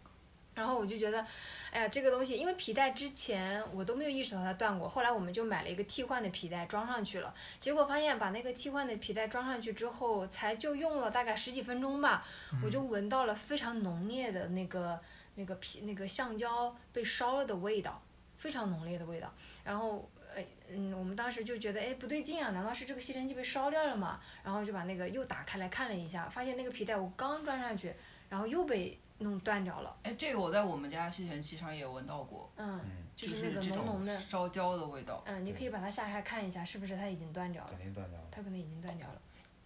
[0.54, 1.26] 然后我就觉得，
[1.70, 12.26] 哎呀，这个东西，因为皮带之前我都没有意识到它断过，后来我们就买了一个替换的皮带装上去了，结果发现把那个替换的皮带装上去之后，才就用了大概十几分钟吧，
[12.62, 15.00] 我就闻到了非常浓烈的那个
[15.34, 18.02] 那个皮那个橡胶被烧了的味道，
[18.36, 19.32] 非常浓烈的味道，
[19.64, 20.08] 然后。
[20.36, 24.20] 哎，嗯，我们当时就觉得，哎，不对劲啊，难道是这个吸尘器被烧掉了吗？
[24.42, 27.92] 然后就把那个又打开来看了一下，发现那个皮带我刚装上去，
[28.28, 29.96] 然后又被弄断掉了。
[30.02, 32.80] 哎，这个我在我们家吸尘器上也闻到过，嗯，
[33.14, 35.22] 就是那个浓浓的烧焦的味道。
[35.26, 37.70] 嗯，你可以把它下下看一下，是不是它已经断掉了？
[37.70, 38.26] 肯定断掉了。
[38.30, 39.20] 它可能已经断掉了。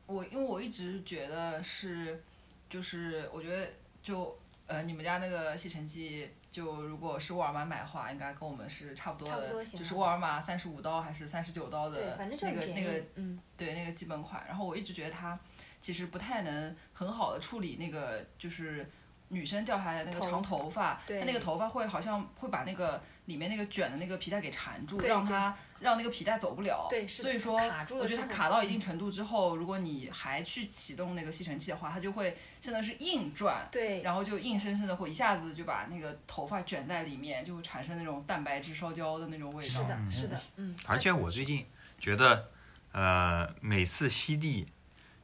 [0.06, 2.22] 我因为我一直觉得是，
[2.68, 3.68] 就是我觉得
[4.02, 6.30] 就呃，你们家那个吸尘器。
[6.56, 14.42] 就如果是沃尔玛买的话，应该跟我们是差不多的，就是沃尔玛三十五刀还是三十九刀的那个那个，嗯，对那个基本款。
[14.48, 15.38] 然后我一直觉得它
[15.82, 18.88] 其实不太能很好的处理那个就是
[19.28, 25.54] 女生掉下来的那个长头发，它那个头发会好像会把那个里面那个卷的那个皮带给缠住，让它。
[25.78, 27.54] 让那个皮带走不了，对，所以说
[27.90, 39.68] 我觉得它卡到一定程度之后，如果你还去启动那个吸尘器的话，它就会现在是硬转，对，然后就硬生生的会一下子就把那个头发卷在里面，就会产生那种蛋白质烧焦的那种味道。
[39.68, 40.74] 是的，是的，嗯。
[40.86, 41.66] 而且我最近
[41.98, 42.48] 觉得，
[42.92, 44.66] 呃，每次吸地，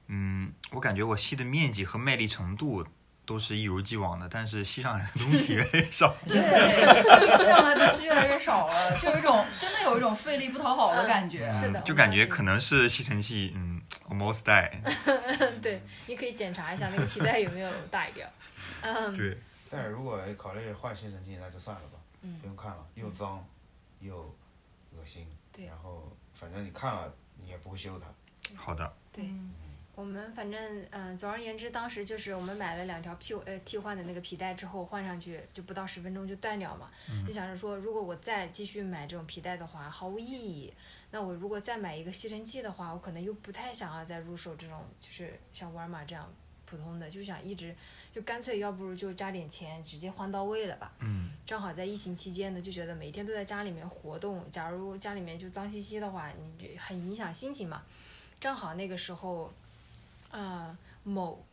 [0.09, 2.87] 嗯，我感觉我吸的面积和卖力程度。
[3.25, 6.15] 都是一如既往的，但是吸上来的东西越来越 少。
[6.27, 6.37] 对，
[7.37, 11.51] 吸上来的东西越来越少了，就有一种真的有一种费力不讨好的感觉。
[11.51, 14.71] 是的，就感觉可能是吸尘器，嗯，almost die。
[15.63, 18.29] 对，你可以检查一下那个皮带有没有大一点。
[18.81, 19.17] 嗯。
[19.17, 19.39] 对。
[19.71, 21.99] 但是如果考虑换吸尘器，那就算了吧，
[22.41, 23.43] 不用看了，又脏
[24.01, 24.17] 又
[24.97, 25.27] 恶心。
[25.51, 25.67] 对。
[25.67, 28.07] 然后反正你看了，你也不会修它。
[28.57, 28.93] 好的。
[29.13, 29.25] 对。
[29.95, 36.91] 我们反正嗯，总而言之，当时就是我们买了两条替呃替换的那个皮带之后换上去，就不到十分钟就断掉嘛。
[37.27, 40.73] 就想着说，如果我再继续买这种皮带的话，毫无意义。
[41.11, 46.27] 那我如果再买一个吸尘器的话，我可能又不太想要再入手这种，就是像沃尔玛这样
[46.65, 47.77] 普通的，就想一直
[48.15, 50.91] 就干脆要不如就加点钱直接换到位了吧。
[51.01, 51.31] 嗯。
[51.45, 57.83] 正好在疫情期间呢，就觉得每天都在家里面活动，假如家里面就脏兮兮的话，你很影响心情嘛。
[58.41, 59.53] 正好那个时候。
[60.33, 61.45] 啊，某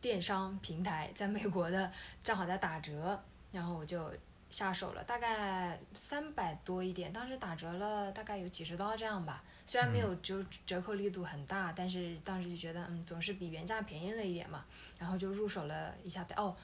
[0.00, 1.90] 电商平台在美国的
[2.22, 3.20] 正好在打折，
[3.50, 4.12] 然后我就
[4.50, 14.64] 下手了，大概三百多一点，当时打折了大概有几十刀这样吧，虽然没有就折扣力度很大，但是当时就觉得嗯总是比原价便宜了一点嘛，
[14.98, 16.56] 然后就入手了一下哦。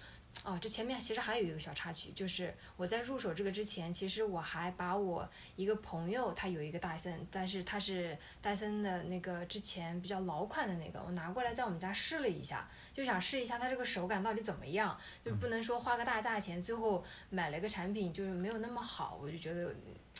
[0.45, 19.74] 哦，这前面其实还有一个小插曲，就是我在入手这个之前，其实我还把我一个朋友他有一个戴森，但是他是戴森的那个之前比较老款的那个，我拿过来在我们家试了一下，就想试一下它这个手感到底怎么样，就不能说花个大价钱，最后买了个产品就是没有那么好，我就觉得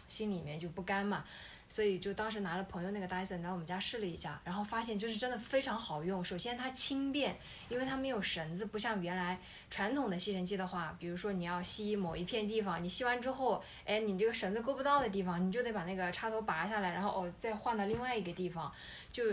[0.07, 1.25] 心里面就不甘嘛，
[1.73, 6.23] 所以就当时拿了朋友那个 Dyson 来我们家试了一下，然后发现就是真的非常好用。
[6.23, 7.35] 首先它轻便，
[7.71, 18.71] 因为它没有绳子，不像原来传统的吸尘器的话，比如说你要吸某一片地方，你吸完之后，哎，你这个绳子够不到的地方，你就得把那个插头拔下来，然后哦再换到另外一个地方，
[19.11, 19.25] 就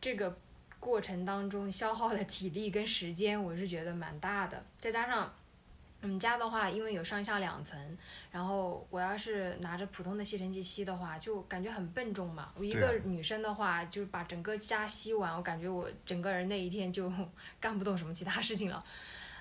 [0.00, 0.36] 这个
[0.80, 4.64] 过程当中消耗的体力跟时间，我是觉得蛮大的。
[4.80, 5.32] 再加上
[6.00, 7.76] 我们家的话，因为有上下两层，
[8.30, 12.52] 然后我要是拿着普通的吸尘器吸的话，就感觉很笨重嘛。
[12.54, 17.12] 我一个女生的话，就是把整个家吸完，我感觉我整个人那一天就
[17.58, 18.84] 干不动什么其他事情了。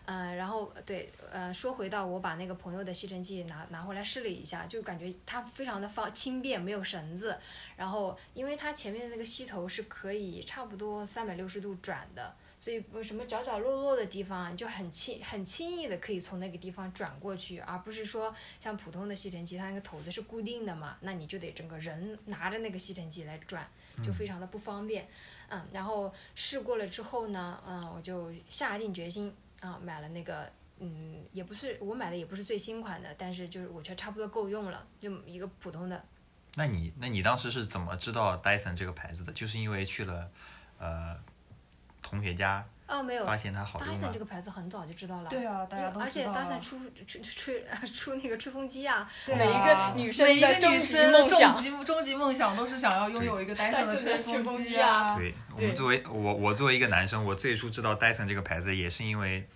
[0.09, 7.37] 嗯、然后对，呃，说回到我把那个朋友的吸尘器拿拿回来试了一下，就感觉它非常的方轻便，没有绳子，
[7.75, 23.67] 然后因为它前面的那个吸头是可以差不多三百六十度转的，所以不什么角角落落的地方就很轻很轻易的可以从那个地方转过去，而不是说像普通的吸尘器，它那个头子是固定的嘛，那你就得整个人拿着那个吸尘器来转，
[24.05, 25.07] 就非常的不方便。
[25.49, 30.51] 嗯，然后试过了之后呢，嗯，我就下定决心啊，买了那个。
[30.79, 36.05] 嗯，也不是我买的，也不是最新款的，但是就是我觉得差不多够用了，就一个普通的
[36.53, 39.33] 那你那你当时是怎么知道 Dyson 这个牌子的？
[39.33, 40.29] 就是因为去了
[40.77, 41.19] 呃
[42.09, 44.19] 同学家，哦，没有发现它好用 Dyson 这？
[44.19, 45.29] 个牌子很早就知道了。
[45.29, 51.61] 对啊，大家都而且知道啊 Dyson 出出吹 出那个吹风机啊，对每一啊个女生每一个的终极女生梦想终。
[51.61, 59.47] 极终极梦想都是想要拥有一个 Dyson 的吹吹风机机啊对我们作为我我作为一个男生，我最初知道 Dyson 这个牌子也是因为，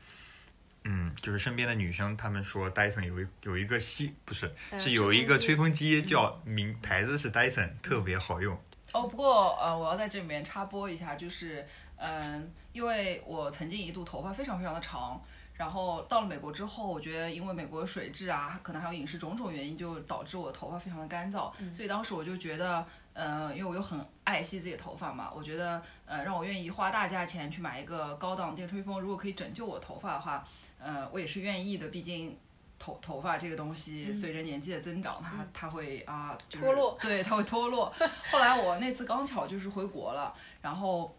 [0.83, 8.59] 嗯，就是身边的女生她们说 Dyson 有一有一个吸不是呃是有一个吹吹风风机叫名牌子是 Dyson，特别好用。
[8.93, 11.65] 哦，不过呃，我要在这里面插播一下，就是
[11.97, 15.21] 嗯，因为我曾经一度头发非常非常的长，
[15.53, 22.85] 然后到了美国之后，我觉得因为美国水质啊，可能还有饮食种种原因，就导致我头发非常的干燥，所以当时我就觉得。
[23.13, 30.47] 呃，因为我又很爱惜自己的头发嘛，我觉得呃，让我愿意花大价钱去买一个高档电吹风，如果可以拯救我头发的话，
[30.79, 31.89] 呃，我也是愿意的。
[31.89, 32.37] 毕竟
[32.81, 37.93] 头头发这个东西，随着年纪的增长，它它会啊、就是脱落 对，它会脱落。
[38.31, 41.15] 后来我那次刚巧就是回国了，然后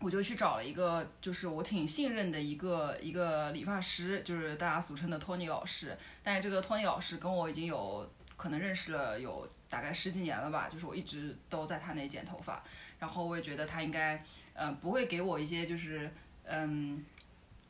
[0.00, 5.96] 我就去找了一个，就是我挺信任的一个一个理发师，就是大家俗称的托尼老师。
[6.24, 12.64] 但是这个托尼老师跟我已经有可能认识了有大概十几年了吧，就是我一直都在他那里剪头发，
[12.98, 14.24] 然后我也觉得他应该，
[14.54, 16.12] 嗯、不会给我一些就是，
[16.42, 17.04] 嗯。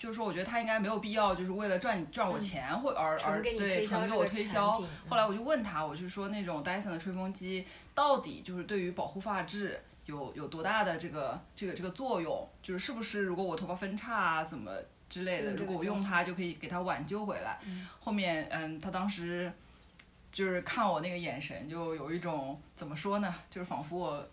[0.01, 4.89] 就是说，我觉得他应该没有必要，就是为了赚赚我钱，或而而对推销纯给我推销品。
[5.11, 12.49] 后来我就问他，我就说那种 Dyson 的吹风机到底就是对于保护发质有有多大的这个这个这个作用？
[12.63, 14.73] 就是是不是如果我头发分叉啊怎么
[15.11, 17.59] 之类的，如果我用它就可以给它挽救回来？
[18.01, 19.53] 后面嗯，他当时
[20.33, 24.29] 就是看我那个眼神，就有一种怎么说呢，就是仿佛我。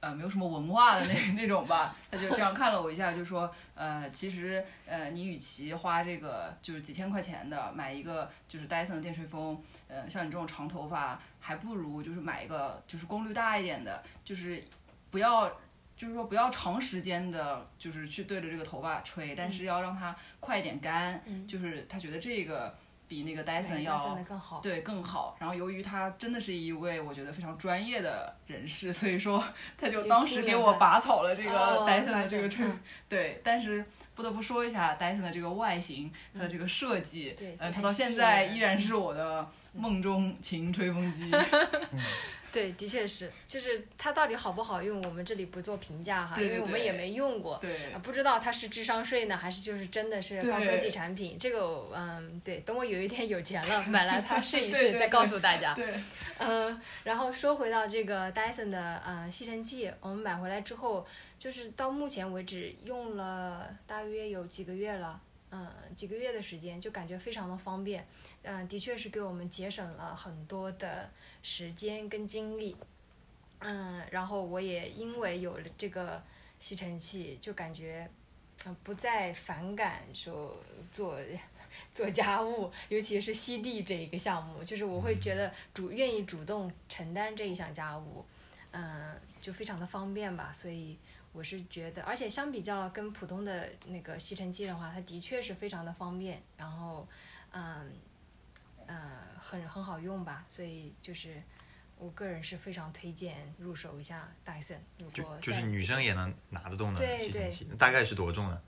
[0.00, 14.62] 呃，没有什么文化的那 那种吧，他就这样看了我一下，就说，呃，其实，呃，你与其花这个就是几千块钱的买一个就是 Dyson 的电吹风，呃，像你这种长头发，还不如就是买一个就是功率大一点的，就是
[15.10, 15.48] 不要
[15.96, 21.46] 就是说不要长时间的，就是去对着这个头发吹，但是要让它快一点干，嗯。
[21.48, 22.76] 就是他觉得这个
[23.08, 24.18] 比那个 Dyson 要。
[24.62, 25.36] 对更好。
[25.40, 29.42] 然后由于他真的是一位我觉得非常专业的人士，所以说
[29.76, 32.78] 他就就当时给我拔草了这个哦 Dyson 的这个吹，嗯
[33.08, 33.84] 对，但是
[34.14, 41.30] 不得不说一下 Dyson 的这个外形，它的这个设计，呃，它对很吸引到现在依然是我的梦中情吹风机。
[42.52, 47.58] 对，的确是，就是它到底好不好用，我们这里不做评价哈，因为我们也没用过。
[47.58, 51.36] 对啊，不知道它是智商税呢，还是就是真的是高科技产品？
[51.38, 55.74] 这个，嗯，对，等我有一天有钱了，买来它试一 对试，对再告诉大家。
[55.74, 55.86] 对，
[56.38, 61.06] 嗯，然后说回到这个 Dyson 的呃吸尘器，我们买回来之后，
[61.38, 65.20] 就是到目前为止用了大约有几个月了，
[65.50, 68.06] 嗯，几个月的时间，就感觉非常的方便，
[68.42, 71.10] 嗯，的确是给我们节省了很多的
[71.42, 72.76] 时间跟精力，
[73.60, 76.22] 嗯，然后我也因为有了这个
[76.58, 78.10] 吸尘器，就感觉。
[78.66, 80.56] 嗯，不再反感说
[80.90, 81.16] 做
[81.94, 88.24] 做家务，尤其是吸地这一个项目，就是我会觉得主愿意主动承担这一项家务，
[88.72, 90.52] 嗯，就非常的方便吧。
[90.52, 90.98] 所以
[91.32, 97.06] 我是觉得，而且相比较跟普通的那个吸尘器的话，它的确是非常的方便，然后
[97.52, 97.92] 嗯
[98.88, 100.44] 呃很很好用吧。
[100.48, 101.40] 所以就是
[101.96, 104.80] 我个人是非常推荐入手一下戴森。
[104.98, 108.60] 如果在就是女生也能拿得动的对对吸尘器，大概是多重呢？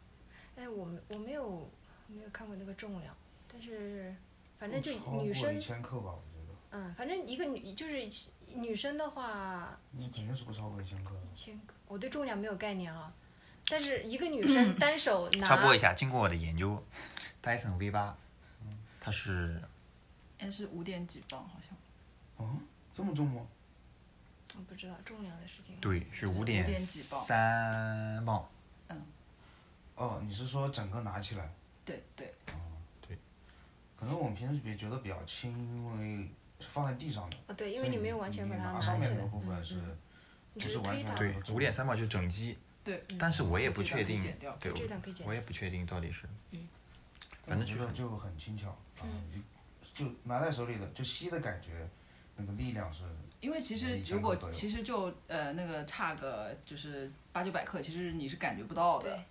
[0.57, 1.71] 哎，我没我没有
[2.07, 3.17] 没有看过那个重量，
[3.51, 4.15] 但是
[4.59, 6.55] 反正就超过女生一千克吧，我觉得。
[6.73, 8.09] 嗯，反正一个女就是
[8.57, 11.13] 女生的话，一肯定是不超过一千克。
[11.27, 13.13] 一千克，我对重量没有概念啊。
[13.67, 16.85] 但是一个女生 单手拿，插播一下，经过我的研究，
[17.41, 18.17] 戴森 V 八，
[19.01, 19.63] 它是
[20.41, 21.77] 哎是五点几磅好像。
[22.37, 22.57] 哦，
[22.93, 23.47] 这么重吗？
[24.57, 25.77] 我不知道重量的事情。
[25.81, 28.49] 对，是五点点几磅三磅。
[29.95, 31.53] 哦，你是说整个拿起来？
[31.85, 32.55] 对对，哦，
[33.07, 33.19] 对
[33.97, 36.29] 可能我们平时比觉得比较轻，因为
[36.59, 37.37] 是放在地上的。
[37.49, 39.75] 哦，对，因为你没有完全把它拿上起来，面那个部分嗯是
[40.59, 46.23] 只是推它，是完全对五点三磅就是整机，对，但是我也不确定对，这段可以剪我也不确定到底是，
[47.45, 49.45] 反我正就是就很轻巧啊嗯，
[49.95, 51.89] 就就拿在手里的，就吸的感觉，
[52.37, 53.03] 那个力量是
[53.41, 59.11] 因为其实如果其实就呃那个差个就是八九百克，其实你是感觉不到的。
[59.11, 59.25] 对，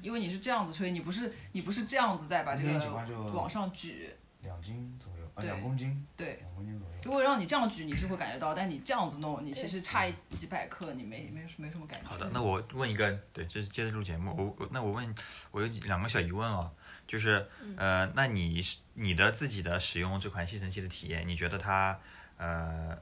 [0.00, 4.10] 因为你是这样子吹，你不是你不是这样子再把这个往上举，
[4.42, 6.36] 两斤左右，啊，两公斤，对。
[6.40, 6.94] 两公斤左右。
[7.04, 12.08] 如果让你这样举，你是会感觉到，但你这样子弄，你其实差几百克，你没没没什么感觉。
[12.08, 15.14] 好的，那我问一个，对，就是接着录节目，我我那我问，
[15.50, 16.70] 我有两个小疑问啊，
[17.06, 21.98] 就是呃，那你是你的自己的使用这款吸尘器的体验，你觉得它
[22.36, 22.96] 呃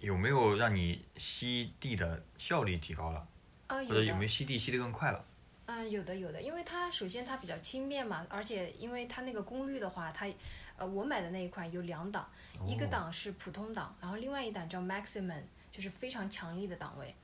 [0.00, 3.26] 有没有让你吸地的效率提高了，
[3.68, 5.24] 啊，有或者有没有吸地吸得更快了？
[5.66, 10.26] 嗯，有的有的，因为它首先它比较轻便嘛，而且因为它那个功率的话，它，
[10.76, 12.28] 呃，我买的那一款有两档，
[12.66, 17.14] 一个哦档是普通档，然后另外一档叫 Maximum，就是非常强力的档位，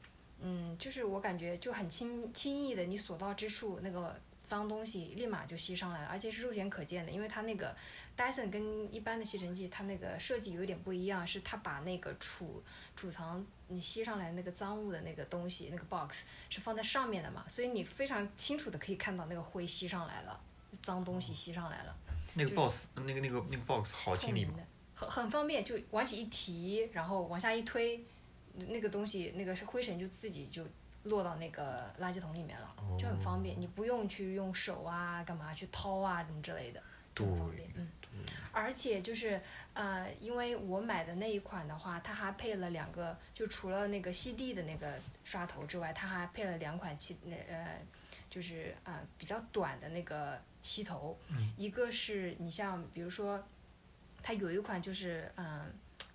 [0.40, 7.76] 嗯，就是我感觉就很轻轻易的，你所到之处那个脏东西立马就吸上来了，而且是肉眼可见的，因为它那个
[8.16, 12.62] Dyson 跟一般的吸尘器它那个设计有点不一样，是它把那个储
[12.94, 20.40] 储藏你吸上来那个脏物的那个东西那个 box 是放在上面的嘛，所以你非常清楚的可以看到那个灰吸上来了，
[20.82, 21.96] 脏东西吸上来了。
[22.34, 24.54] 那个 box 那个那个那个 box 好透清理吗？
[24.94, 28.04] 很很方便，就往起一提，然后往下一推，
[28.54, 30.66] 那个东西那个是灰尘就自己就
[31.04, 36.82] 落到那个垃圾桶里面了，就很方便，你不用去用手啊干嘛去掏啊什么之类的，
[37.14, 37.88] 就很方便，嗯。
[38.52, 39.40] 而且就是
[39.72, 44.92] 呃，因为我买的那一款的话，它还配了两个，就除了那个吸地的那个
[45.24, 47.80] 刷头之外，它还配了两款其那呃，
[48.30, 51.18] 就是呃比较短的那个吸头，
[51.56, 53.44] 一个是你像比如说，
[54.22, 55.70] 它有一款就是嗯、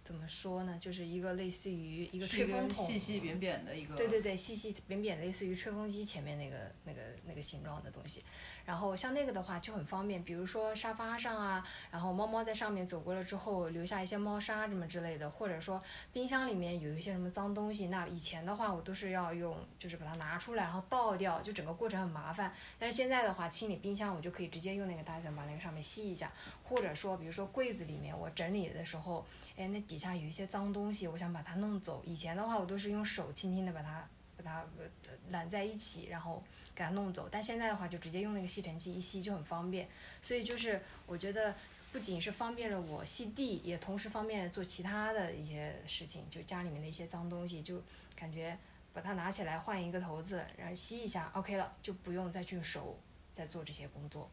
[0.06, 8.24] 怎么说呢，就是一个类似于一个吹风筒，细细扁扁的一个，对对对，细细扁扁，类似于吹风机前面那个那个那个形状的东西。
[8.66, 15.82] 然后像那个的话就很方便，比如说沙发上啊，然后猫猫在上面走过了之后留下一些猫砂什么之类的，或者说
[16.14, 22.54] 冰箱里面有一些什么脏东西，那以前的话我都是要用，就是把它拿出来然后倒掉，就整个过程很麻烦。
[22.80, 26.32] 但是现在的话，清理冰箱我就可以直接用那个 Dyson 把那个上面吸一下，
[26.64, 29.26] 或者说比如说柜子里面我整理的时候，
[29.56, 32.04] 哎，那底下有一些脏东西，我想把它弄走。
[32.06, 36.44] 以前的话，我都是用手轻轻的把它把它呃揽在一起，然后
[36.74, 37.28] 给它弄走。
[37.32, 39.88] 但现在的话，就直接用那个吸尘器一吸就很方便。
[40.22, 41.56] 所以就是我觉得
[41.92, 47.82] 不仅是方便了我吸地，也同时方便了做其他的一些事情，就家里面的一些脏东西，就
[48.16, 48.58] 感觉
[48.94, 53.00] 把它拿起来换一个头子，然后吸一下，OK 了，就不用再去手
[53.34, 54.30] 再做这些工作。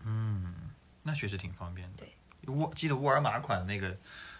[0.00, 0.70] 嗯，
[1.02, 2.04] 那确实挺方便的。
[2.04, 3.96] 对，沃记得沃尔玛款那个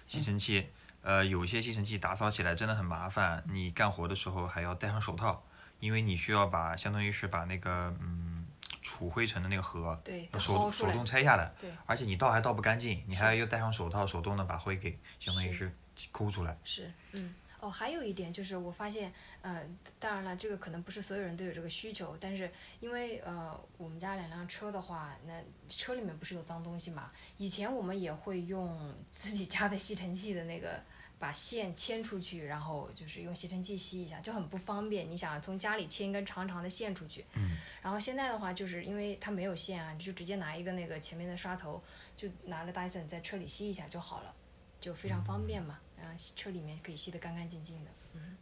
[0.06, 0.68] 吸尘器，
[1.02, 5.44] 呃，有一些吸尘器打扫起来真的很麻烦，你干活的时候还要戴上手套，
[5.80, 8.46] 因为你需要把相当于是把那个嗯
[8.82, 10.90] 储灰尘的那个盒对，手手。
[10.90, 16.56] 动拆下来，对，而且你倒还倒不干净，你还要戴上手套，手动的把灰给相当于是是抠出来。
[16.62, 17.34] 是，嗯，
[17.66, 19.12] 哦，还有一点就是我发现，
[19.42, 19.66] 呃，
[19.98, 22.50] 当然了，这个可能不是所有人都有这个需求，但是
[22.80, 27.10] 因为呃，我们家两辆车的话，那车里面不是有脏东西嘛？
[27.38, 30.80] 以前我们也会用 自己家的吸尘器的那个。
[31.18, 35.10] 把线牵出去，然后就是用吸尘器吸一下，就很不方便。
[35.10, 41.82] 你想从家里牵一根长长的线出去，嗯，然后现在的话，就是因为它没有线啊，你就直接拿一个那个前面的刷头，
[42.18, 44.34] 就拿着 Dyson 在车里吸一下就好了，
[44.78, 45.78] 就非常方便嘛。
[46.06, 47.90] 然后车里面可以吸得干干净净的。
[48.14, 48.36] 嗯，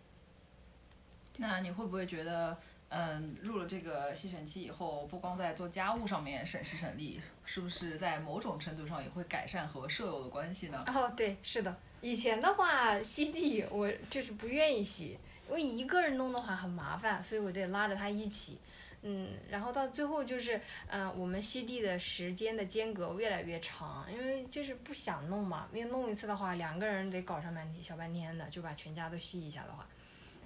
[1.38, 2.56] 那你会不会觉得，
[2.90, 10.84] 嗯，入了这个吸尘器以后，不光在做家务上面省时省力，是不是在某种程度上也会改善和舍友的关系呢？
[10.86, 11.76] 哦，对，是的。
[12.00, 18.58] 以前的话吸地我就是不愿意吸，因为一个人弄的话很麻烦，所以我得拉着他一起。
[19.06, 29.86] 嗯，然后到最后就是，嗯、我们吸地的时间的间隔越来越长，因为就是不想弄嘛，因为弄一次的话，两个人得搞上半天小半天的，就把全家都吸一下的话，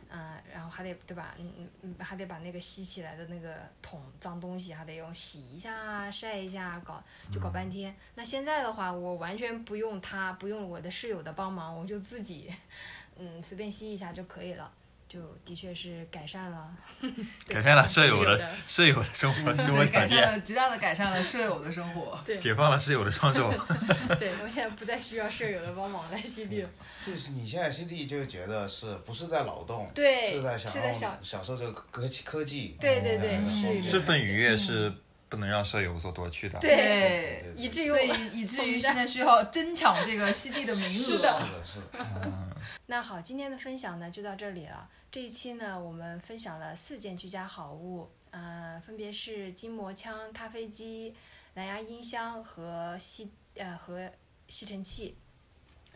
[0.08, 1.36] 嗯，然后还得对吧？
[1.38, 7.00] 嗯嗯嗯，还得把那个吸起来的那个桶脏东西还得用洗一下、晒一下，搞
[7.32, 7.94] 就搞半天。
[8.16, 12.52] 那现在的话，我完全不用他，不用我的室友的帮忙，我就自己，
[13.18, 14.74] 嗯，随便吸一下就可以了。
[15.08, 16.70] 就的确是改善了，
[17.48, 22.20] 改善了舍友的的舍友的生活对，改善，了极大的改善了舍友的生活。
[22.26, 23.50] 对解放了舍友的双手。
[24.18, 26.68] 对，我现在不再需要舍友的帮忙来吸地了。
[27.02, 29.90] 所以是你现在 CD 就觉得是不是在劳动？
[29.94, 32.76] 对是在享是在享受享受这个科技科技。
[32.78, 34.92] 对对对嗯是这份愉悦是
[35.30, 36.58] 不能让舍友所夺去的。
[36.58, 40.92] 对，对对以至于所以以至于现在需要争抢这个吸地的名额。
[40.92, 42.32] 是的是的，是的。
[42.86, 44.88] 那好，今天的分享呢就到这里了。
[45.10, 51.14] 这一期呢，我们分享了四件居家好物，呃，分别是筋膜枪、咖啡机、
[51.54, 54.12] 蓝牙音箱和吸呃和
[54.48, 55.16] 吸尘器。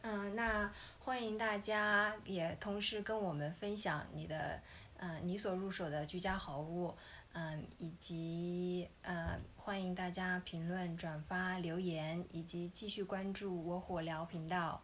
[0.01, 4.61] 嗯，那欢迎大家也同时跟我们分享你的
[4.97, 6.95] 嗯、你所入手的居家好物，
[7.33, 14.81] 嗯，以及呃欢迎大家评论、转发、留言，以及继续关注我火疗频道。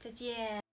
[0.00, 0.63] 再见。